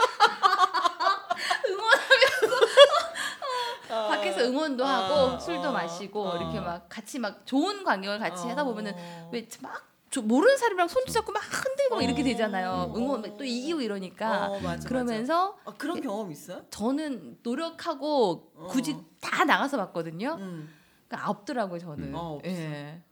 밖에서 4.39 4.49
응원도 4.49 4.85
아, 4.85 4.89
하고 4.89 5.39
술도 5.39 5.69
아, 5.69 5.71
마시고 5.71 6.31
아. 6.31 6.37
이렇게 6.37 6.59
막 6.59 6.87
같이 6.87 7.19
막 7.19 7.45
좋은 7.45 7.83
광경을 7.83 8.19
같이 8.19 8.47
하다 8.47 8.63
보면은 8.63 8.93
어. 8.95 9.29
왜막 9.31 9.89
모르는 10.23 10.57
사람이랑 10.57 10.87
손 10.87 11.05
잡고 11.05 11.31
막 11.31 11.39
흔들고 11.39 11.95
막 11.95 12.01
이렇게 12.03 12.21
어. 12.21 12.23
되잖아요. 12.23 12.93
응원 12.95 13.23
어. 13.25 13.37
또 13.37 13.43
이기고 13.43 13.81
이러니까 13.81 14.47
어, 14.49 14.59
맞아, 14.59 14.87
그러면서 14.87 15.57
맞아. 15.65 15.71
아, 15.71 15.73
그런 15.77 16.01
경험 16.01 16.31
있어요? 16.31 16.65
저는 16.71 17.39
노력하고 17.43 18.51
어. 18.55 18.67
굳이 18.67 18.95
다 19.19 19.43
나가서 19.43 19.77
봤거든요. 19.77 20.37
음. 20.39 20.69
그러니까 21.07 21.29
없더라고요 21.29 21.79
저는. 21.79 22.07
음. 22.09 22.15
어. 22.15 22.39
예. 22.45 23.03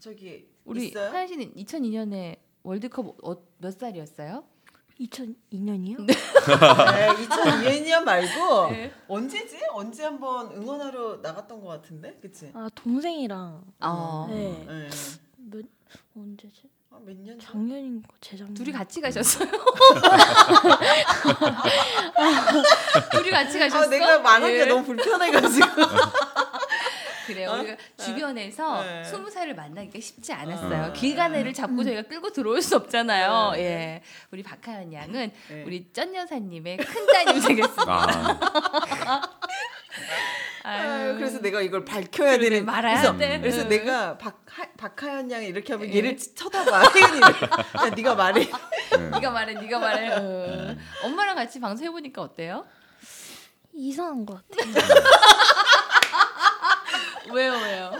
저기 0.00 0.48
우리? 0.64 0.92
하연 0.92 1.28
씨는 1.28 1.54
2002년에 1.54 2.38
월드컵 2.64 3.16
어, 3.24 3.36
몇 3.58 3.70
살이었어요? 3.78 4.44
2002년이요? 5.06 6.04
네, 6.06 6.14
2002년 7.26 8.02
말고 8.04 8.68
네. 8.72 8.92
언제지? 9.08 9.58
언제 9.72 10.04
한번 10.04 10.50
응원하러 10.52 11.16
나갔던 11.22 11.60
것 11.60 11.68
같은데, 11.68 12.18
그치? 12.20 12.50
아 12.54 12.68
동생이랑 12.74 13.62
어. 13.80 14.26
네. 14.30 14.64
네. 14.66 14.88
몇 15.50 15.64
언제지? 16.16 16.70
아, 16.90 16.98
몇 17.04 17.16
년? 17.16 17.38
전? 17.38 17.52
작년인가 17.52 18.08
재작년. 18.20 18.54
둘이 18.54 18.70
같이 18.70 19.00
가셨어요? 19.00 19.48
둘이 23.12 23.30
같이 23.30 23.58
가셨어? 23.58 23.84
아, 23.84 23.86
내가 23.86 24.18
말하기가 24.18 24.60
예. 24.60 24.64
너무 24.66 24.84
불편해가지고. 24.84 25.66
그래요. 27.34 27.52
우리가 27.52 27.76
주변에서 27.96 28.82
네. 28.82 29.04
스무 29.04 29.30
살을 29.30 29.54
만나기가 29.54 30.00
쉽지 30.00 30.32
않았어요. 30.32 30.90
어. 30.90 30.92
길가내를 30.92 31.52
잡고 31.52 31.84
저희가 31.84 32.02
끌고 32.02 32.30
들어올 32.32 32.62
수 32.62 32.76
없잖아요. 32.76 33.54
예. 33.56 34.02
우리 34.30 34.42
박하연 34.42 34.92
양은 34.92 35.32
네. 35.48 35.64
우리 35.66 35.92
쩐 35.92 36.14
여사님의 36.14 36.76
큰 36.78 37.06
따님 37.06 37.40
되겠습니다. 37.40 37.82
아, 37.88 39.20
아유, 40.64 41.14
그래서 41.16 41.40
내가 41.40 41.60
이걸 41.60 41.84
밝혀야 41.84 42.38
되는 42.38 42.64
말아야 42.64 43.00
그래서, 43.00 43.16
돼. 43.16 43.40
그래서 43.40 43.62
응. 43.62 43.68
내가 43.68 44.16
박하, 44.16 44.66
박하연 44.76 45.30
양이 45.30 45.46
이렇게 45.46 45.72
하면 45.72 45.88
예. 45.88 45.96
얘를 45.96 46.16
쳐다봐. 46.16 46.82
야, 47.84 47.90
네가 47.94 48.14
말해. 48.14 48.48
네. 48.90 48.98
네가 49.10 49.30
말해, 49.30 49.54
네가 49.54 49.78
말해. 49.78 50.08
어. 50.12 50.76
엄마랑 51.02 51.34
같이 51.36 51.58
방송 51.60 51.86
해보니까 51.86 52.22
어때요? 52.22 52.64
이상한 53.74 54.24
것 54.24 54.42
같아요. 54.48 54.72
왜요, 57.32 57.52
왜요? 57.52 57.90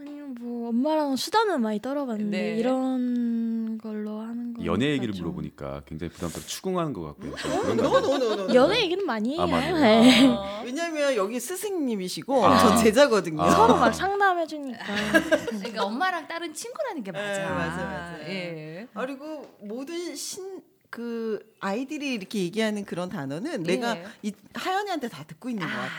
아니요 0.00 0.26
뭐 0.40 0.68
엄마랑 0.70 1.14
수다는 1.16 1.60
많이 1.62 1.80
떨어봤는데 1.80 2.36
네. 2.36 2.56
이런 2.58 3.78
걸로 3.78 4.18
하는 4.20 4.54
거. 4.54 4.64
연애 4.64 4.90
얘기를 4.90 5.14
물어보니까 5.14 5.82
굉장히 5.86 6.10
부담스러워 6.12 6.46
추궁하는 6.46 6.92
것 6.92 7.02
같고요. 7.02 7.34
너, 7.76 8.00
너, 8.00 8.36
너. 8.46 8.54
연애 8.54 8.82
얘기는 8.82 9.04
많이 9.06 9.34
해요. 9.34 9.42
아? 9.42 9.46
네. 9.46 10.26
어. 10.34 10.62
왜냐면 10.64 11.14
여기 11.14 11.38
스승님이시고 11.38 12.44
아. 12.44 12.58
전 12.58 12.78
제자거든요. 12.84 13.40
아. 13.42 13.50
서로 13.50 13.76
막 13.76 13.92
상담해 13.94 14.46
주니까. 14.46 14.84
그러니까 15.46 15.84
엄마랑 15.84 16.26
딸은 16.26 16.52
친구라는 16.54 17.04
게 17.04 17.12
맞아. 17.12 17.26
네, 17.32 17.48
맞아, 17.48 17.76
맞아. 17.84 18.18
예. 18.28 18.88
아, 18.94 19.00
그리고 19.02 19.46
모든 19.60 20.14
신 20.16 20.74
그 20.94 21.40
아이들이 21.58 22.14
이렇게 22.14 22.38
얘기하는 22.38 22.84
그런 22.84 23.08
단어는 23.08 23.52
예. 23.52 23.56
내가 23.74 23.96
이 24.22 24.32
하연이한테 24.54 25.08
다 25.08 25.24
듣고 25.26 25.48
있는 25.50 25.66
것 25.66 25.72
같아. 25.72 25.90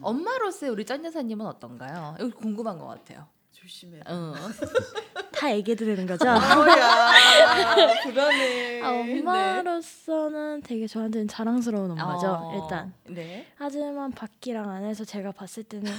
엄마로서의 0.00 0.72
우리 0.72 0.84
쩐 0.84 1.04
여사님은 1.04 1.44
어떤가요? 1.46 2.16
이거 2.20 2.30
궁금한 2.36 2.78
것 2.78 2.86
같아요. 2.86 3.26
조심해. 3.52 4.00
어. 4.06 4.34
다 5.32 5.52
얘기해도 5.54 5.84
되는 5.84 6.06
거죠? 6.06 6.28
아야 6.28 8.02
불안해. 8.02 8.82
아, 8.82 8.90
엄마로서는 8.90 10.62
되게 10.62 10.86
저한테는 10.86 11.28
자랑스러운 11.28 11.90
엄마죠. 11.92 12.26
어. 12.28 12.60
일단. 12.62 12.92
네. 13.08 13.46
하지만 13.56 14.10
밖이랑 14.12 14.68
안에서 14.70 15.04
제가 15.04 15.32
봤을 15.32 15.62
때는 15.64 15.90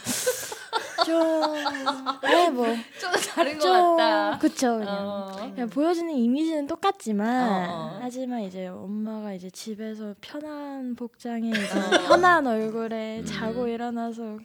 좀, 1.05 1.53
네, 2.21 2.49
뭐, 2.49 2.65
좀 2.99 3.11
다른 3.33 3.57
것 3.57 3.61
좀, 3.61 3.97
같다. 3.97 4.37
그쵸, 4.39 4.77
그냥. 4.79 4.97
어. 4.99 5.31
그냥 5.53 5.69
보여지는 5.69 6.13
이미지는 6.13 6.67
똑같지만, 6.67 7.49
어, 7.49 7.73
어. 7.73 7.99
하지만 8.01 8.41
이제 8.41 8.67
엄마가 8.67 9.33
이제 9.33 9.49
집에서 9.49 10.13
편한 10.21 10.95
복장에 10.95 11.49
이제 11.51 11.61
어. 11.77 12.07
편한 12.07 12.47
얼굴에 12.47 13.19
음. 13.19 13.25
자고 13.25 13.67
일어나서 13.67 14.37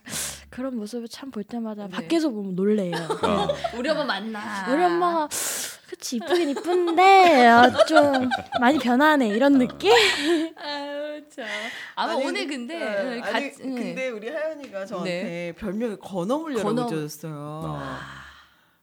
그런 0.51 0.77
모습을 0.77 1.09
참 1.09 1.31
볼 1.31 1.44
때마다 1.44 1.85
네. 1.85 1.90
밖에서 1.90 2.31
보면 2.31 2.55
놀래요. 2.55 2.94
아, 3.23 3.49
우리 3.77 3.88
엄마 3.90 4.05
만나. 4.05 4.40
우리 4.73 4.83
엄마가 4.83 5.29
그치 5.88 6.16
이쁘긴 6.16 6.51
이쁜데 6.51 7.47
아, 7.47 7.71
좀 7.87 8.29
많이 8.61 8.79
변하네 8.79 9.29
이런 9.29 9.59
느낌? 9.59 9.90
아유 10.57 10.97
참. 11.38 11.46
아마 11.94 12.12
아니, 12.14 12.24
오늘 12.27 12.46
근데 12.46 12.74
어, 12.83 13.03
응, 13.03 13.22
아니 13.22 13.51
같이- 13.51 13.62
응. 13.64 13.74
근데 13.77 14.09
우리 14.09 14.29
하연이가 14.29 14.85
저한테 14.87 15.55
별명을 15.59 15.98
건어물려라고 15.98 16.68
건어- 16.74 16.88
지어줬어요. 16.88 17.62
아. 17.64 17.98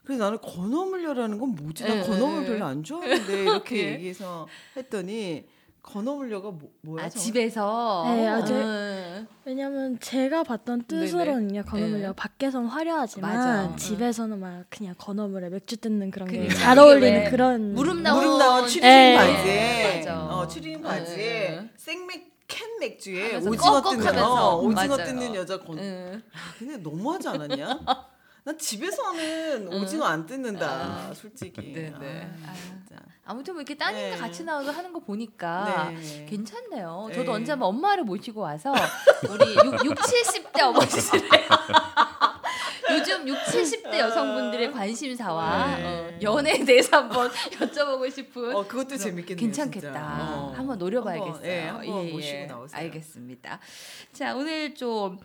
그래서 0.06 0.24
나는 0.24 0.38
건어물려라는 0.40 1.40
건 1.40 1.56
뭐지? 1.56 1.84
나 1.84 1.96
응, 1.96 2.02
건어물 2.04 2.42
응, 2.44 2.46
별로 2.46 2.66
안 2.66 2.84
좋아하는데 2.84 3.42
이렇게 3.44 3.78
예. 3.88 3.92
얘기해서 3.94 4.48
했더니 4.78 5.48
건어물려가 5.82 6.50
뭐, 6.50 6.72
뭐야? 6.82 7.06
아? 7.06 7.10
집에서. 7.10 8.04
네, 8.08 8.28
아주- 8.28 8.54
응. 8.54 9.28
왜냐면 9.46 10.00
제가 10.00 10.44
봤던 10.44 10.86
뜻으로는요 10.88 11.64
건어물이가 11.64 12.08
네. 12.08 12.14
밖에서는 12.16 12.68
화려하지만 12.68 13.36
맞아. 13.36 13.76
집에서는 13.76 14.40
막 14.40 14.66
그냥 14.70 14.96
건어물에 14.98 15.50
맥주 15.50 15.78
뜯는 15.78 16.10
그런 16.12 16.28
게 16.28 16.38
그러니까. 16.38 16.60
잘 16.60 16.80
어울리는 16.80 17.24
왜 17.26 17.30
그런 17.30 17.74
무릎 17.76 18.02
나온 18.02 18.24
무릎 18.24 18.38
나온 18.40 18.68
추리닝 18.68 18.90
네. 18.90 19.16
바지에 19.16 19.98
맞아. 19.98 20.26
어 20.26 20.48
추리닝 20.48 20.82
바지에 20.82 21.58
응. 21.60 21.70
생맥 21.78 22.35
캔 22.48 22.80
맥주에 22.80 23.38
오징어 23.38 23.82
뜯는. 23.82 24.20
어, 24.24 24.58
오징어 24.58 24.98
맞아요. 24.98 25.06
뜯는 25.06 25.36
여자 25.36 25.60
건. 25.60 25.80
응. 25.80 26.24
근데 26.60 26.78
너무하지 26.78 27.28
않았냐? 27.28 27.80
난 28.46 28.58
집에서는 28.60 29.74
오징어 29.74 30.06
안 30.06 30.26
뜯는다, 30.26 30.68
아. 30.68 31.14
솔직히. 31.16 31.74
네, 31.74 31.92
네. 32.00 32.32
아. 32.46 32.54
진짜. 32.54 32.96
아무튼 33.26 33.56
뭐 33.56 33.62
이렇게 33.62 33.76
따님과 33.76 34.16
네. 34.16 34.22
같이 34.22 34.44
나와서 34.44 34.70
하는 34.70 34.94
거 34.94 35.00
보니까 35.00 35.90
네. 35.90 36.26
괜찮네요. 36.30 37.08
네. 37.10 37.16
저도 37.16 37.32
언제 37.32 37.54
한번 37.54 37.70
엄마를 37.70 38.04
모시고 38.04 38.42
와서 38.42 38.72
우리 39.28 39.56
6, 39.56 39.86
6 39.86 39.96
70대 39.96 40.62
어머니들의 40.62 41.30
요즘 42.98 43.28
6, 43.28 43.38
70대 43.38 43.98
여성분들의 44.00 44.72
관심사와 44.72 45.78
네. 45.78 45.84
어, 45.86 46.20
연애에 46.22 46.64
대해서 46.66 46.98
한번 46.98 47.30
여쭤보고 47.60 48.12
싶은 48.12 48.56
어 48.56 48.66
그것도 48.68 48.98
재밌겠네요. 48.98 49.38
괜찮겠다. 49.38 50.18
어. 50.22 50.54
한번 50.56 50.78
노려봐야겠어요. 50.78 51.34
한번, 51.34 51.46
예, 51.46 51.60
한번 51.68 52.08
예, 52.08 52.12
모시고 52.12 52.38
예. 52.38 52.46
나오세요. 52.46 52.80
알겠습니다. 52.82 53.60
자 54.14 54.36
오늘 54.36 54.74
좀 54.76 55.20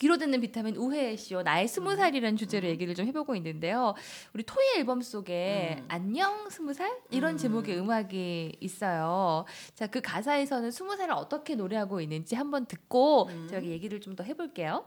귀로 0.00 0.18
듣는 0.18 0.40
비타민 0.40 0.74
우회쇼 0.76 1.42
나의 1.42 1.68
스무 1.68 1.94
살이라는 1.94 2.36
주제로 2.36 2.66
얘기를 2.68 2.94
좀 2.96 3.06
해보고 3.06 3.36
있는데요. 3.36 3.94
우리 4.34 4.42
토이 4.42 4.64
앨범 4.76 5.00
속에 5.00 5.76
음. 5.78 5.84
안녕 5.88 6.50
스무 6.50 6.74
살 6.74 6.90
이런 7.10 7.34
음. 7.34 7.38
제목의 7.38 7.78
음악이 7.78 8.56
있어요. 8.60 9.44
자 9.74 9.86
그 9.86 10.00
가사에서는 10.00 10.72
스무 10.72 10.96
살을 10.96 11.14
어떻게 11.14 11.54
노래하고 11.54 12.00
있는지 12.00 12.34
한번 12.34 12.66
듣고 12.66 13.28
음. 13.28 13.46
저기 13.48 13.70
얘기를 13.70 14.00
좀 14.00 14.16
더 14.16 14.24
해볼게요. 14.24 14.84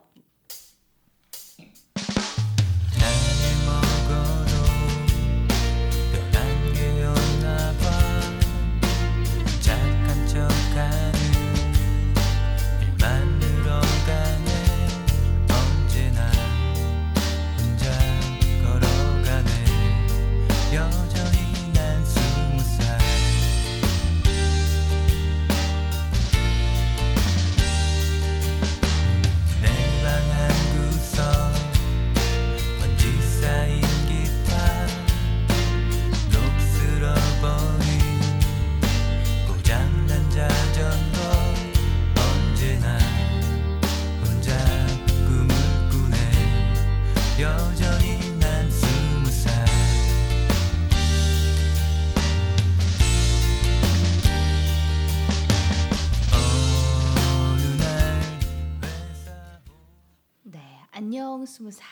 스무 61.58 61.72
살. 61.72 61.88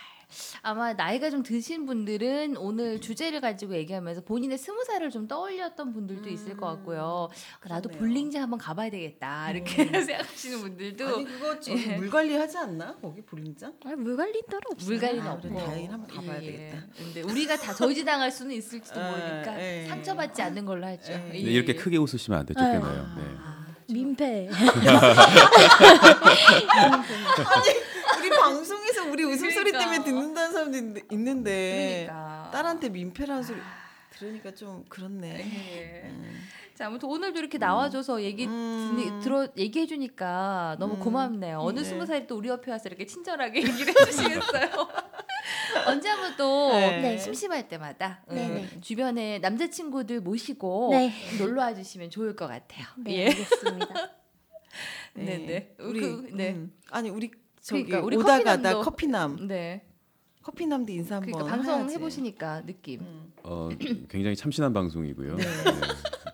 아마 0.62 0.94
나이가 0.94 1.32
좀 1.32 1.42
드신 1.42 1.88
분들은 1.88 2.56
오늘 2.58 3.02
주제를 3.02 3.42
가지고 3.42 3.74
얘기하면서 3.76 4.22
본인의 4.22 4.60
스무 4.60 4.84
살을 4.84 5.10
좀 5.10 5.28
떠올렸던 5.28 5.92
분들도 5.92 6.30
있을 6.30 6.56
것 6.56 6.68
같고요. 6.68 7.30
아, 7.62 7.68
나도 7.68 7.90
그러네요. 7.90 8.00
볼링장 8.00 8.42
한번 8.44 8.60
가봐야 8.60 8.92
되겠다 8.92 9.50
이렇게 9.52 9.86
생각하시는 10.06 10.60
분들도 10.60 11.08
아니 11.08 11.26
그거 11.26 11.60
저기 11.60 11.84
예. 11.90 11.96
물 11.98 12.12
관리하지 12.12 12.58
않나? 12.60 12.96
거기 13.02 13.22
볼링장? 13.24 13.74
아, 13.86 13.96
물 13.96 14.16
관리 14.18 14.42
따로 14.48 14.62
없어요. 14.72 14.90
물갈이는 14.90 15.26
아, 15.28 15.34
없고. 15.34 15.50
다행히 15.58 15.88
한번 15.88 16.16
가봐야 16.16 16.42
예, 16.44 16.46
예. 16.46 16.52
되겠다. 16.52 16.84
근데 16.98 17.22
우리가 17.22 17.58
다 17.58 17.74
저지당할 17.74 18.32
수는 18.32 18.56
있을지도 18.56 19.00
아, 19.00 19.10
모르니까 19.12 19.60
예. 19.60 19.86
상처받지 19.88 20.42
않는 20.44 20.66
걸로 20.66 20.86
하죠. 20.86 21.12
예. 21.14 21.18
네, 21.18 21.38
이렇게 21.40 21.74
크게 21.74 21.98
웃으시면 21.98 22.40
안 22.42 22.46
되죠, 22.46 22.60
네. 22.62 22.72
겠네요. 22.74 23.16
네. 23.18 23.94
민폐. 23.94 24.50
우리 28.18 28.30
방송에서 28.30 28.76
우리 28.76 28.85
웃음소리 29.26 29.72
그러니까. 29.72 29.80
때문에 29.80 30.04
듣는다는 30.04 30.52
사람도 30.52 30.78
있는데, 30.78 31.02
있는데 31.12 32.06
그러니까. 32.08 32.50
딸한테 32.52 32.90
민폐라는 32.90 33.44
소리 33.44 33.60
들으니까 34.12 34.54
좀 34.54 34.86
그렇네. 34.88 35.28
예. 35.40 36.10
음. 36.10 36.42
자, 36.76 36.88
아무튼 36.88 37.08
오늘도 37.10 37.40
이렇게 37.40 37.58
나와줘서 37.58 38.22
얘기 38.22 38.46
음. 38.46 39.22
들어 39.24 39.48
얘기해 39.56 39.86
주니까 39.86 40.76
너무 40.78 40.96
음. 40.96 41.00
고맙네요. 41.00 41.60
어느 41.60 41.80
네. 41.80 41.86
스무 41.86 42.06
살이 42.06 42.28
또 42.28 42.36
우리 42.38 42.50
옆에 42.50 42.70
와서 42.70 42.90
이렇게 42.90 43.06
친절하게 43.06 43.62
얘기를 43.64 43.94
해주시겠어요? 44.02 44.70
언제 45.88 46.10
한번 46.10 46.36
또 46.38 46.74
네. 46.74 47.02
네. 47.02 47.18
심심할 47.18 47.70
때마다 47.70 48.24
음, 48.30 48.36
네네. 48.36 48.82
주변에 48.82 49.40
남자친구들 49.40 50.20
모시고 50.22 50.90
네. 50.92 51.14
놀러 51.40 51.62
와 51.62 51.74
주시면 51.74 52.10
좋을 52.10 52.36
것 52.36 52.48
같아요. 52.48 52.86
네, 52.98 53.14
예. 53.14 53.26
알겠습니다. 53.28 53.94
네, 55.16 55.38
네. 55.38 55.76
우리 55.80 56.02
그, 56.02 56.30
네. 56.34 56.52
음. 56.52 56.74
아니 56.90 57.10
우리 57.10 57.32
저기 57.66 57.84
그러니까 57.86 58.06
우리 58.06 58.16
오다 58.18 58.44
가다 58.44 58.80
커피남 58.82 59.48
네. 59.48 59.84
커피남도 60.44 60.92
인사 60.92 61.16
한번 61.16 61.32
그러니까 61.32 61.56
방송 61.56 61.80
해야지. 61.80 61.96
해보시니까 61.96 62.66
느낌. 62.68 63.00
음. 63.02 63.34
어, 63.42 63.70
굉장히 64.08 64.36
참신한 64.36 64.72
방송이고요. 64.72 65.36
네. 65.36 65.44
네. 65.44 65.72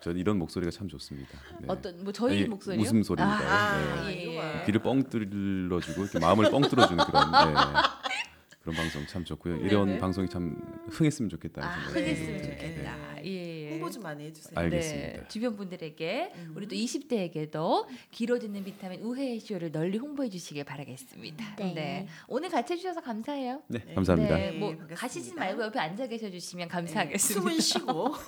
전 0.04 0.18
이런 0.18 0.38
목소리가 0.38 0.72
참 0.72 0.90
좋습니다. 0.90 1.30
네. 1.62 1.68
어떤 1.70 2.04
뭐 2.04 2.12
저희 2.12 2.40
아니, 2.40 2.50
목소리요? 2.50 2.82
웃음소리입니다. 2.82 3.40
아, 3.40 4.08
네. 4.08 4.34
예, 4.34 4.36
봐요. 4.36 4.60
예. 4.60 4.66
귀를 4.66 4.82
뻥 4.82 5.04
뚫어주고 5.04 6.02
이렇게 6.02 6.20
마음을 6.20 6.52
뻥 6.52 6.64
뚫어주는 6.64 7.06
그런 7.06 7.32
네. 7.32 7.54
그런 8.62 8.76
방송 8.76 9.04
참 9.08 9.26
좋고요. 9.26 9.56
이런 9.58 9.88
네네. 9.88 10.00
방송이 10.00 10.30
참 10.30 10.56
흥했으면 10.90 11.30
좋겠다는 11.30 11.68
아, 11.68 11.72
흥했으면. 11.90 12.44
좋겠다. 12.44 12.96
네. 13.16 13.22
예. 13.26 13.66
예. 13.66 13.70
홍보 13.72 13.90
좀 13.90 14.04
많이 14.04 14.26
해주세요. 14.26 14.54
알- 14.56 14.66
알겠습니다. 14.66 15.08
네, 15.22 15.24
주변 15.30 15.56
분들에게 15.56 16.32
음. 16.36 16.54
우리 16.56 16.68
또 16.68 16.76
20대에게도 16.76 17.88
귀로 18.12 18.38
듣는 18.38 18.64
비타민 18.64 19.02
우회의 19.02 19.40
쇼를 19.40 19.72
널리 19.72 19.98
홍보해 19.98 20.30
주시길 20.30 20.64
바라겠습니다. 20.64 21.56
네. 21.74 22.08
오늘 22.28 22.50
같이 22.50 22.74
해주셔서 22.74 23.02
감사해요. 23.02 23.64
네, 23.68 23.80
감사합니다. 23.96 24.36
네, 24.36 24.52
뭐 24.52 24.70
반갑습니다. 24.70 24.96
가시지 24.96 25.34
말고 25.34 25.64
옆에 25.64 25.80
앉아 25.80 26.06
계셔 26.08 26.30
주시면 26.30 26.68
감사하겠습니다. 26.68 27.42
숨은 27.42 27.60
쉬고 27.60 28.14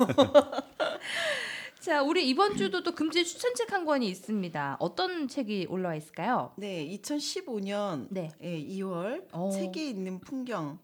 자, 1.83 2.01
우리 2.01 2.29
이번 2.29 2.55
주도 2.55 2.81
또 2.81 2.95
금지 2.95 3.25
추천책 3.25 3.73
한 3.73 3.83
권이 3.83 4.07
있습니다. 4.07 4.77
어떤 4.79 5.27
책이 5.27 5.67
올라와 5.69 5.95
있을까요? 5.95 6.53
네 6.55 6.87
2015년 6.87 8.07
네. 8.09 8.31
예, 8.41 8.57
2월 8.57 9.27
어. 9.33 9.49
책에 9.51 9.89
있는 9.89 10.21
풍경 10.21 10.79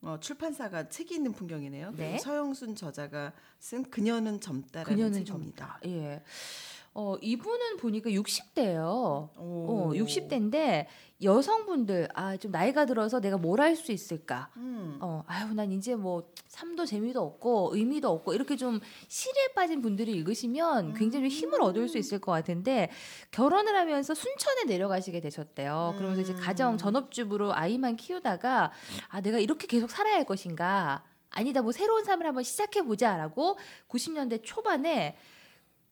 어, 0.00 0.16
출판사가 0.20 0.90
책이 0.90 1.12
있는 1.16 1.32
풍경이네요. 1.32 1.94
네. 1.96 2.18
서영순 2.18 2.76
저자가 2.76 3.32
쓴 3.58 3.82
그녀는 3.90 4.40
젊다라는 4.40 4.94
그녀는 4.94 5.24
책입니다. 5.24 5.80
젊다. 5.80 5.80
예. 5.86 6.22
어, 6.94 7.16
이분은 7.20 7.78
보니까 7.78 8.10
60대예요. 8.10 9.36
오. 9.36 9.36
어, 9.36 9.90
60대인데 9.92 10.86
여성분들 11.24 12.08
아, 12.14 12.36
좀 12.36 12.50
나이가 12.50 12.84
들어서 12.86 13.20
내가 13.20 13.36
뭘 13.38 13.60
할 13.60 13.74
수 13.76 13.90
있을까? 13.92 14.50
음. 14.56 14.98
어, 15.00 15.24
아유, 15.26 15.52
난 15.54 15.72
이제 15.72 15.94
뭐 15.96 16.30
삶도 16.48 16.84
재미도 16.86 17.20
없고 17.20 17.70
의미도 17.74 18.08
없고 18.10 18.34
이렇게 18.34 18.56
좀 18.56 18.80
실에 19.08 19.52
빠진 19.54 19.80
분들이 19.82 20.12
읽으시면 20.12 20.94
굉장히 20.94 21.28
좀 21.30 21.38
힘을 21.38 21.62
얻을 21.62 21.88
수 21.88 21.98
있을 21.98 22.18
것 22.20 22.30
같은데 22.32 22.90
결혼을 23.30 23.74
하면서 23.74 24.14
순천에 24.14 24.64
내려가시게 24.64 25.20
되셨대요. 25.20 25.94
그러면서 25.96 26.22
이제 26.22 26.32
음. 26.34 26.38
가정 26.40 26.76
전업주부로 26.76 27.54
아이만 27.54 27.96
키우다가 27.96 28.70
아, 29.08 29.20
내가 29.20 29.38
이렇게 29.38 29.66
계속 29.66 29.90
살아야 29.90 30.14
할 30.16 30.24
것인가? 30.24 31.02
아니다, 31.30 31.62
뭐 31.62 31.72
새로운 31.72 32.04
삶을 32.04 32.26
한번 32.26 32.44
시작해 32.44 32.82
보자라고 32.82 33.58
90년대 33.88 34.40
초반에 34.44 35.16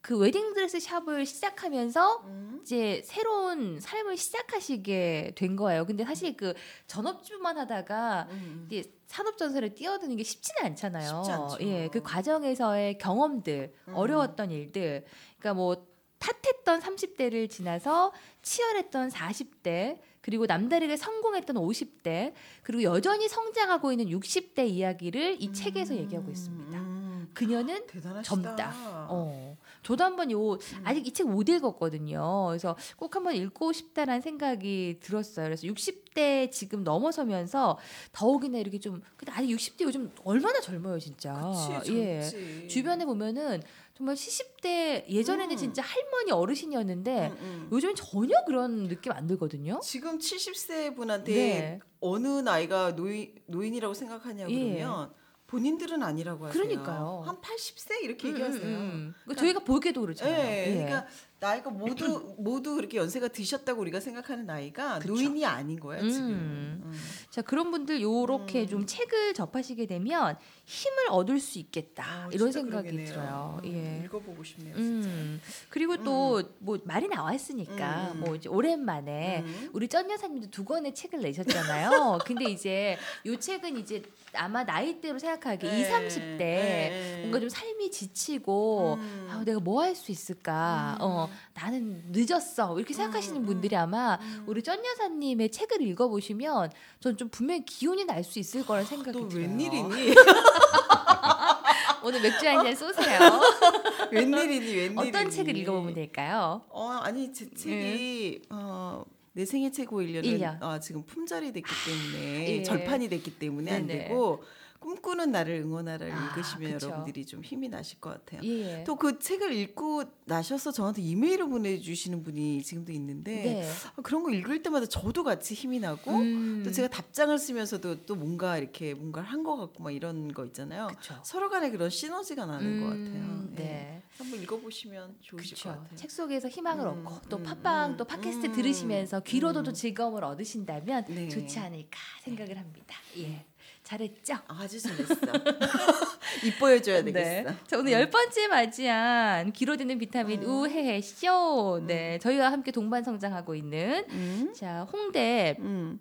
그 0.02 0.18
웨딩드레스 0.18 0.80
샵을 0.80 1.24
시작하면서 1.24 2.22
음. 2.24 2.58
이제 2.62 3.02
새로운 3.04 3.78
삶을 3.80 4.16
시작하시게 4.16 5.34
된 5.36 5.54
거예요. 5.54 5.86
근데 5.86 6.04
사실 6.04 6.36
그 6.36 6.54
전업주만 6.88 7.56
하다가 7.56 8.26
음. 8.30 8.66
이제 8.68 8.92
산업 9.06 9.38
전선에 9.38 9.74
뛰어드는 9.74 10.16
게 10.16 10.24
쉽지는 10.24 10.70
않잖아요. 10.70 11.50
쉽지. 11.52 11.68
예, 11.68 11.88
그 11.88 12.02
과정에서의 12.02 12.98
경험들, 12.98 13.72
음. 13.88 13.94
어려웠던 13.94 14.50
일들, 14.50 15.04
그러니까 15.38 15.54
뭐 15.54 15.86
탓했던 16.18 16.80
30대를 16.80 17.48
지나서 17.48 18.12
치열했던 18.42 19.08
40대, 19.10 20.00
그리고 20.20 20.46
남다르게 20.46 20.96
성공했던 20.96 21.56
50대, 21.56 22.32
그리고 22.62 22.82
여전히 22.84 23.28
성장하고 23.28 23.92
있는 23.92 24.06
60대 24.06 24.68
이야기를 24.68 25.36
이 25.40 25.52
책에서 25.52 25.94
얘기하고 25.94 26.30
있습니다. 26.30 26.78
음. 26.78 27.28
그녀는 27.34 27.86
대단하시다. 27.86 28.22
젊다. 28.22 28.72
어. 29.08 29.56
저도 29.82 30.04
한번 30.04 30.30
요 30.30 30.58
아직 30.84 31.06
이 31.06 31.12
책 31.12 31.26
못 31.26 31.48
읽었거든요. 31.48 32.46
그래서 32.48 32.76
꼭 32.96 33.14
한번 33.16 33.34
읽고 33.34 33.72
싶다라는 33.72 34.20
생각이 34.20 34.98
들었어요. 35.00 35.46
그래서 35.46 35.66
60대 35.66 36.50
지금 36.52 36.84
넘어서면서 36.84 37.78
더욱이나 38.12 38.58
이렇게 38.58 38.78
좀 38.78 39.02
근데 39.16 39.32
아직 39.32 39.48
60대 39.48 39.82
요즘 39.82 40.10
얼마나 40.24 40.60
젊어요, 40.60 40.98
진짜. 40.98 41.52
그치, 41.80 41.94
예. 41.96 42.66
주변에 42.68 43.04
보면은 43.04 43.62
정말 43.94 44.14
70대 44.14 45.08
예전에는 45.08 45.54
음. 45.54 45.56
진짜 45.56 45.82
할머니 45.82 46.32
어르신이었는데 46.32 47.28
음, 47.28 47.36
음. 47.40 47.68
요즘은 47.72 47.94
전혀 47.94 48.42
그런 48.46 48.88
느낌 48.88 49.12
안 49.12 49.26
들거든요. 49.26 49.80
지금 49.82 50.18
70세 50.18 50.96
분한테 50.96 51.32
네. 51.34 51.80
어느 52.00 52.26
나이가 52.40 52.94
노인, 52.96 53.34
노인이라고 53.46 53.94
생각하냐 53.94 54.48
예. 54.50 54.74
그러면 54.76 55.12
본인들은 55.52 56.02
아니라고 56.02 56.46
하세요. 56.46 56.62
그러니까요. 56.62 57.24
한 57.26 57.36
80세 57.42 58.02
이렇게 58.02 58.28
음, 58.28 58.32
얘기하세요. 58.32 58.62
음, 58.62 58.72
음. 58.74 59.14
그러니까 59.24 59.40
저희가 59.42 59.60
보기에도 59.60 60.00
그렇잖아요. 60.00 60.34
예, 60.34 60.66
예. 60.66 60.72
그러니까 60.72 61.06
나이가 61.40 61.68
모두 61.68 62.34
모두 62.40 62.74
그렇게 62.74 62.96
연세가 62.96 63.28
드셨다고 63.28 63.78
우리가 63.82 64.00
생각하는 64.00 64.46
나이가 64.46 64.98
그쵸. 64.98 65.12
노인이 65.12 65.44
아닌 65.44 65.78
지금. 66.08 66.28
음. 66.30 66.82
음. 66.86 67.00
자 67.28 67.42
그런 67.42 67.70
분들 67.70 68.00
요렇게 68.00 68.62
음. 68.62 68.66
좀 68.66 68.86
책을 68.86 69.34
접하시게 69.34 69.84
되면 69.84 70.38
힘을 70.64 71.08
얻을 71.10 71.40
수 71.40 71.58
있겠다 71.58 72.26
어, 72.26 72.30
이런 72.32 72.52
생각이 72.52 72.88
그러겠네요. 72.88 73.06
들어요. 73.12 73.60
음, 73.64 73.68
예. 74.00 74.04
읽어보고 74.06 74.44
싶네요. 74.44 74.74
진짜. 74.76 75.08
음 75.08 75.40
그리고 75.68 76.02
또 76.02 76.40
뭐 76.60 76.78
말이 76.84 77.08
나왔으니까 77.08 78.12
음, 78.12 78.16
음. 78.16 78.20
뭐 78.20 78.34
이제 78.36 78.48
오랜만에 78.48 79.40
음. 79.44 79.70
우리 79.72 79.88
쩐 79.88 80.08
여사님도 80.10 80.50
두 80.50 80.64
권의 80.64 80.94
책을 80.94 81.20
내셨잖아요. 81.20 82.18
근데 82.24 82.44
이제 82.50 82.96
요 83.26 83.36
책은 83.36 83.76
이제 83.76 84.02
아마 84.34 84.62
나이대로 84.64 85.18
생각하기 85.18 85.66
네, 85.66 85.80
2, 85.80 85.84
30대 85.90 86.38
네. 86.38 87.18
뭔가 87.22 87.40
좀 87.40 87.48
삶이 87.48 87.90
지치고 87.90 88.94
음. 89.00 89.28
아, 89.30 89.42
내가 89.44 89.58
뭐 89.60 89.82
할 89.82 89.94
수 89.96 90.10
있을까? 90.12 90.96
음. 91.00 91.04
어, 91.04 91.28
나는 91.54 92.04
늦었어. 92.12 92.78
이렇게 92.78 92.94
생각하시는 92.94 93.40
음, 93.42 93.46
분들이 93.46 93.74
아마 93.76 94.18
음. 94.22 94.44
우리 94.46 94.62
쩐 94.62 94.82
여사님의 94.84 95.50
책을 95.50 95.82
읽어보시면 95.82 96.70
전 97.00 97.16
좀 97.16 97.28
분명히 97.28 97.64
기운이 97.64 98.04
날 98.06 98.22
수 98.24 98.38
있을 98.38 98.64
거라는 98.64 98.86
생각이 98.88 99.18
또 99.18 99.28
들어요. 99.28 99.48
웬일이니? 99.48 100.14
오늘 102.04 102.20
맥주 102.20 102.46
한 102.48 102.64
잔 102.64 102.74
쏘세요. 102.74 103.18
웬일이니? 104.10 104.66
웬일이니? 104.74 105.08
어떤 105.08 105.30
책을 105.30 105.56
읽어보면 105.56 105.94
될까요? 105.94 106.62
어 106.68 106.88
아니 107.02 107.32
제 107.32 107.48
책이 107.50 108.42
어. 108.50 109.04
내 109.34 109.46
생애 109.46 109.70
최고 109.70 110.02
1년은 110.02 110.24
일 110.26 110.38
년. 110.40 110.62
어, 110.62 110.78
지금 110.78 111.04
품절이 111.06 111.52
됐기 111.54 111.70
때문에 111.86 112.48
예. 112.58 112.62
절판이 112.62 113.08
됐기 113.08 113.38
때문에 113.38 113.72
안 113.72 113.86
네네. 113.86 114.08
되고 114.08 114.42
꿈꾸는 114.82 115.30
나를 115.30 115.54
응원하라를 115.64 116.12
아, 116.12 116.24
읽으시면 116.26 116.72
그쵸. 116.72 116.86
여러분들이 116.88 117.24
좀 117.24 117.42
힘이 117.44 117.68
나실 117.68 118.00
것 118.00 118.10
같아요. 118.10 118.40
예. 118.42 118.82
또그 118.84 119.20
책을 119.20 119.52
읽고 119.52 120.02
나셔서 120.24 120.72
저한테 120.72 121.02
이메일을 121.02 121.48
보내주시는 121.48 122.24
분이 122.24 122.62
지금도 122.62 122.90
있는데 122.92 123.42
네. 123.42 123.70
아, 123.96 124.02
그런 124.02 124.22
거 124.24 124.30
읽을 124.32 124.62
때마다 124.62 124.86
저도 124.86 125.22
같이 125.22 125.54
힘이 125.54 125.78
나고 125.78 126.10
음. 126.10 126.62
또 126.64 126.72
제가 126.72 126.88
답장을 126.88 127.36
쓰면서도 127.38 128.04
또 128.06 128.16
뭔가 128.16 128.58
이렇게 128.58 128.94
뭔가를 128.94 129.28
한 129.28 129.42
것 129.42 129.56
같고 129.56 129.82
막 129.82 129.90
이런 129.90 130.32
거 130.32 130.44
있잖아요. 130.46 130.86
그쵸. 130.86 131.18
서로 131.24 131.50
간에 131.50 131.70
그런 131.72 131.90
시너지가 131.90 132.46
나는 132.46 132.80
것 132.80 132.86
같아요. 132.86 133.02
음, 133.24 133.54
예. 133.58 133.62
네. 133.62 134.02
한번 134.18 134.40
읽어보시면 134.42 135.16
좋으실 135.20 135.56
것 135.56 135.62
그렇죠. 135.62 135.80
같아요. 135.80 135.96
책 135.96 136.10
속에서 136.12 136.48
희망을 136.48 136.86
음, 136.86 137.06
얻고 137.06 137.28
또 137.28 137.36
음, 137.38 137.42
팟빵 137.42 137.90
음, 137.92 137.96
또 137.96 138.04
팟캐스트 138.04 138.46
음, 138.46 138.52
들으시면서 138.52 139.20
귀로도 139.20 139.62
또 139.64 139.70
음. 139.72 139.74
즐거움을 139.74 140.22
얻으신다면 140.22 141.06
네. 141.08 141.28
좋지 141.28 141.58
않을까 141.58 141.98
생각을 142.22 142.56
합니다. 142.58 142.94
예. 143.18 143.44
잘했죠? 143.92 144.34
아주 144.48 144.80
잘했어. 144.80 145.14
이뻐해줘야 146.44 147.02
네. 147.02 147.12
되겠어. 147.12 147.54
자, 147.66 147.78
오늘 147.78 147.92
열 147.92 148.08
번째 148.10 148.48
맞이한 148.48 149.52
귀로 149.52 149.76
듣는 149.76 149.98
비타민 149.98 150.42
음. 150.42 150.48
우해해 150.48 151.02
쇼. 151.02 151.82
네. 151.86 152.18
저희와 152.20 152.50
함께 152.50 152.70
동반 152.70 153.04
성장하고 153.04 153.54
있는 153.54 154.04
음. 154.10 154.52
자, 154.56 154.86
홍대 154.90 155.56
음. 155.60 156.00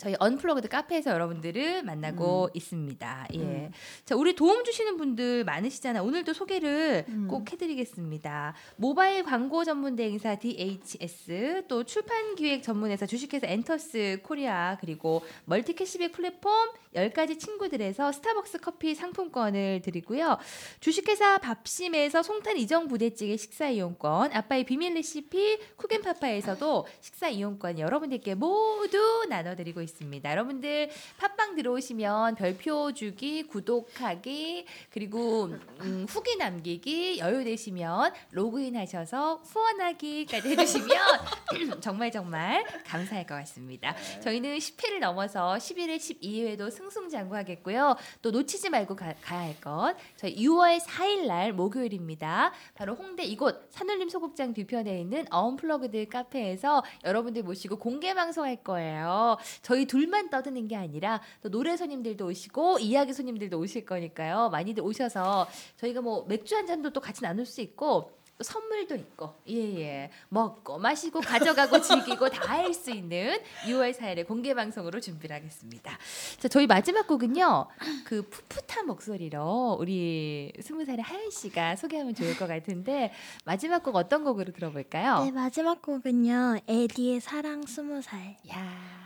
저희 0.00 0.14
언플러그드 0.18 0.68
카페에서 0.68 1.10
여러분들을 1.10 1.82
만나고 1.82 2.48
있습니다. 2.54 3.28
예. 3.34 3.38
음. 3.38 3.70
자, 4.06 4.16
우리 4.16 4.34
도움 4.34 4.64
주시는 4.64 4.96
분들 4.96 5.44
많으시잖아요. 5.44 6.02
오늘도 6.02 6.32
소개를 6.32 7.04
음. 7.06 7.28
꼭 7.28 7.52
해드리겠습니다. 7.52 8.54
모바일 8.76 9.22
광고 9.24 9.62
전문 9.62 9.96
대행사 9.96 10.36
DHS, 10.36 11.64
또 11.68 11.84
출판 11.84 12.34
기획 12.34 12.62
전문회사 12.62 13.04
주식회사 13.04 13.46
엔터스 13.46 14.20
코리아, 14.22 14.78
그리고 14.80 15.22
멀티 15.44 15.74
캐시백 15.74 16.12
플랫폼 16.12 16.50
10가지 16.94 17.38
친구들에서 17.38 18.10
스타벅스 18.10 18.58
커피 18.58 18.94
상품권을 18.94 19.82
드리고요. 19.82 20.38
주식회사 20.80 21.38
밥심에서 21.38 22.22
송탄 22.22 22.56
이정 22.56 22.88
부대찌개 22.88 23.36
식사 23.36 23.68
이용권, 23.68 24.32
아빠의 24.32 24.64
비밀 24.64 24.94
레시피 24.94 25.58
쿠겐파파에서도 25.76 26.86
식사 27.02 27.28
이용권 27.28 27.78
여러분들께 27.78 28.34
모두 28.34 29.26
나눠드리고 29.28 29.82
있습니다. 29.82 29.89
여러분들 30.30 30.90
팟빵 31.18 31.56
들어오시면 31.56 32.36
별표 32.36 32.92
주기, 32.92 33.42
구독하기, 33.44 34.66
그리고 34.90 35.50
음, 35.80 36.06
후기 36.08 36.36
남기기 36.36 37.18
여유 37.18 37.44
되시면 37.44 38.12
로그인 38.32 38.76
하셔서 38.76 39.36
후원하기까지 39.44 40.50
해주시면 40.50 40.98
정말 41.80 42.10
정말 42.10 42.64
감사할 42.86 43.26
것 43.26 43.34
같습니다. 43.36 43.94
저희는 44.22 44.58
10회를 44.58 44.98
넘어서 45.00 45.54
11회, 45.54 45.96
12회도 45.96 46.70
승승장구하겠고요. 46.70 47.96
또 48.22 48.30
놓치지 48.30 48.70
말고 48.70 48.96
가, 48.96 49.14
야할 49.30 49.60
것. 49.60 49.94
저희 50.16 50.36
6월 50.36 50.80
4일 50.80 51.26
날 51.26 51.52
목요일입니다. 51.52 52.52
바로 52.74 52.94
홍대 52.94 53.24
이곳 53.24 53.68
산울림 53.70 54.08
소극장 54.08 54.52
뒤편에 54.54 55.00
있는 55.00 55.26
언플러그드 55.30 56.08
카페에서 56.08 56.82
여러분들 57.04 57.42
모시고 57.42 57.78
공개 57.78 58.14
방송할 58.14 58.56
거예요. 58.56 59.36
저희 59.62 59.79
둘만 59.86 60.30
떠드는 60.30 60.68
게 60.68 60.76
아니라 60.76 61.20
또 61.42 61.50
노래 61.50 61.76
손님들도 61.76 62.26
오시고 62.26 62.78
이야기 62.80 63.12
손님들도 63.12 63.58
오실 63.58 63.84
거니까요. 63.84 64.50
많이들 64.50 64.82
오셔서 64.82 65.48
저희가 65.76 66.00
뭐 66.00 66.24
맥주 66.28 66.56
한 66.56 66.66
잔도 66.66 66.92
또 66.92 67.00
같이 67.00 67.22
나눌 67.22 67.44
수 67.46 67.60
있고 67.60 68.12
또 68.38 68.44
선물도 68.44 68.94
있고 68.94 69.34
예예 69.46 70.10
먹고 70.30 70.78
마시고 70.78 71.20
가져가고 71.20 71.78
즐기고 71.82 72.30
다 72.30 72.50
할 72.50 72.72
수 72.72 72.90
있는 72.90 73.38
6월 73.66 73.92
4일에 73.94 74.26
공개 74.26 74.54
방송으로 74.54 74.98
준비를 74.98 75.36
하겠습니다. 75.36 75.98
자 76.38 76.48
저희 76.48 76.66
마지막 76.66 77.06
곡은요 77.06 77.66
그 78.06 78.22
풋풋한 78.22 78.86
목소리로 78.86 79.76
우리 79.78 80.52
스무 80.62 80.86
살의 80.86 81.02
하연 81.02 81.30
씨가 81.30 81.76
소개하면 81.76 82.14
좋을 82.14 82.34
것 82.38 82.46
같은데 82.46 83.12
마지막 83.44 83.82
곡 83.82 83.96
어떤 83.96 84.24
곡으로 84.24 84.52
들어볼까요? 84.52 85.22
네 85.24 85.30
마지막 85.32 85.82
곡은요 85.82 86.60
에디의 86.66 87.20
사랑 87.20 87.66
스무 87.66 88.00
살. 88.00 88.38
야 88.50 88.99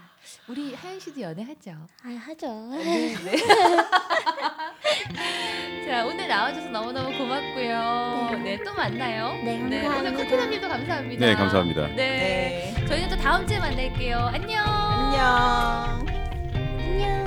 우리 0.48 0.74
하연 0.74 0.98
씨도 1.00 1.20
연애하죠. 1.20 1.72
아 2.02 2.08
하죠. 2.26 2.46
네, 2.72 3.14
네. 3.24 3.36
자 5.86 6.04
오늘 6.06 6.26
나와줘서 6.28 6.68
너무너무 6.68 7.16
고맙고요. 7.16 8.40
네 8.42 8.54
또 8.64 8.72
만나요. 8.74 9.32
네, 9.44 9.60
오늘 9.60 9.82
감사합니다. 9.82 10.16
커피남님도 10.24 10.68
감사합니다. 10.68 11.26
네, 11.26 11.34
감사합니다. 11.34 11.86
네. 11.88 12.74
네. 12.76 12.86
저희는 12.86 13.08
또 13.10 13.16
다음 13.16 13.46
주에 13.46 13.58
만날게요. 13.58 14.16
안녕. 14.32 14.64
안녕. 14.64 16.06
안녕. 16.78 17.24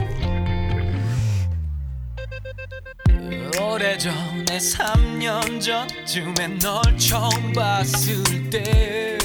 오래전에 3.62 4.46
3년 4.46 5.62
전쯤에 5.62 6.48
널 6.60 6.82
처음 6.98 7.54
봤을 7.54 8.50
때 8.50 9.17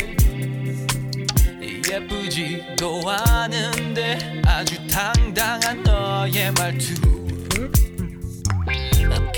예쁘지도 1.92 3.02
않은데 3.07 4.40
아주 4.46 4.74
당당한 4.87 5.83
너의 5.83 6.50
말투. 6.52 6.94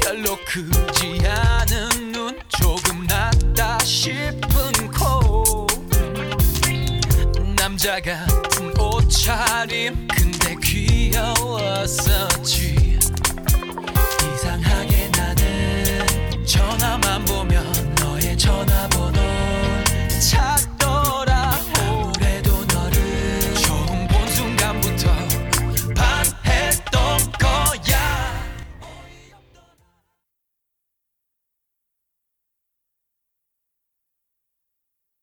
별로 0.00 0.38
크지 0.46 1.18
않은 1.26 2.12
눈 2.12 2.38
조금 2.56 3.04
낮다 3.08 3.80
싶은 3.80 4.88
코. 4.92 5.66
남자 7.56 8.00
같은 8.00 8.72
옷차림 8.78 10.06
근데 10.06 10.54
귀여웠었지. 10.62 11.56
이상하게 14.32 15.08
나는 15.08 16.46
전화만 16.46 17.24
보면 17.24 17.94
너의 17.96 18.38
전화번호를 18.38 20.08
찾 20.20 20.73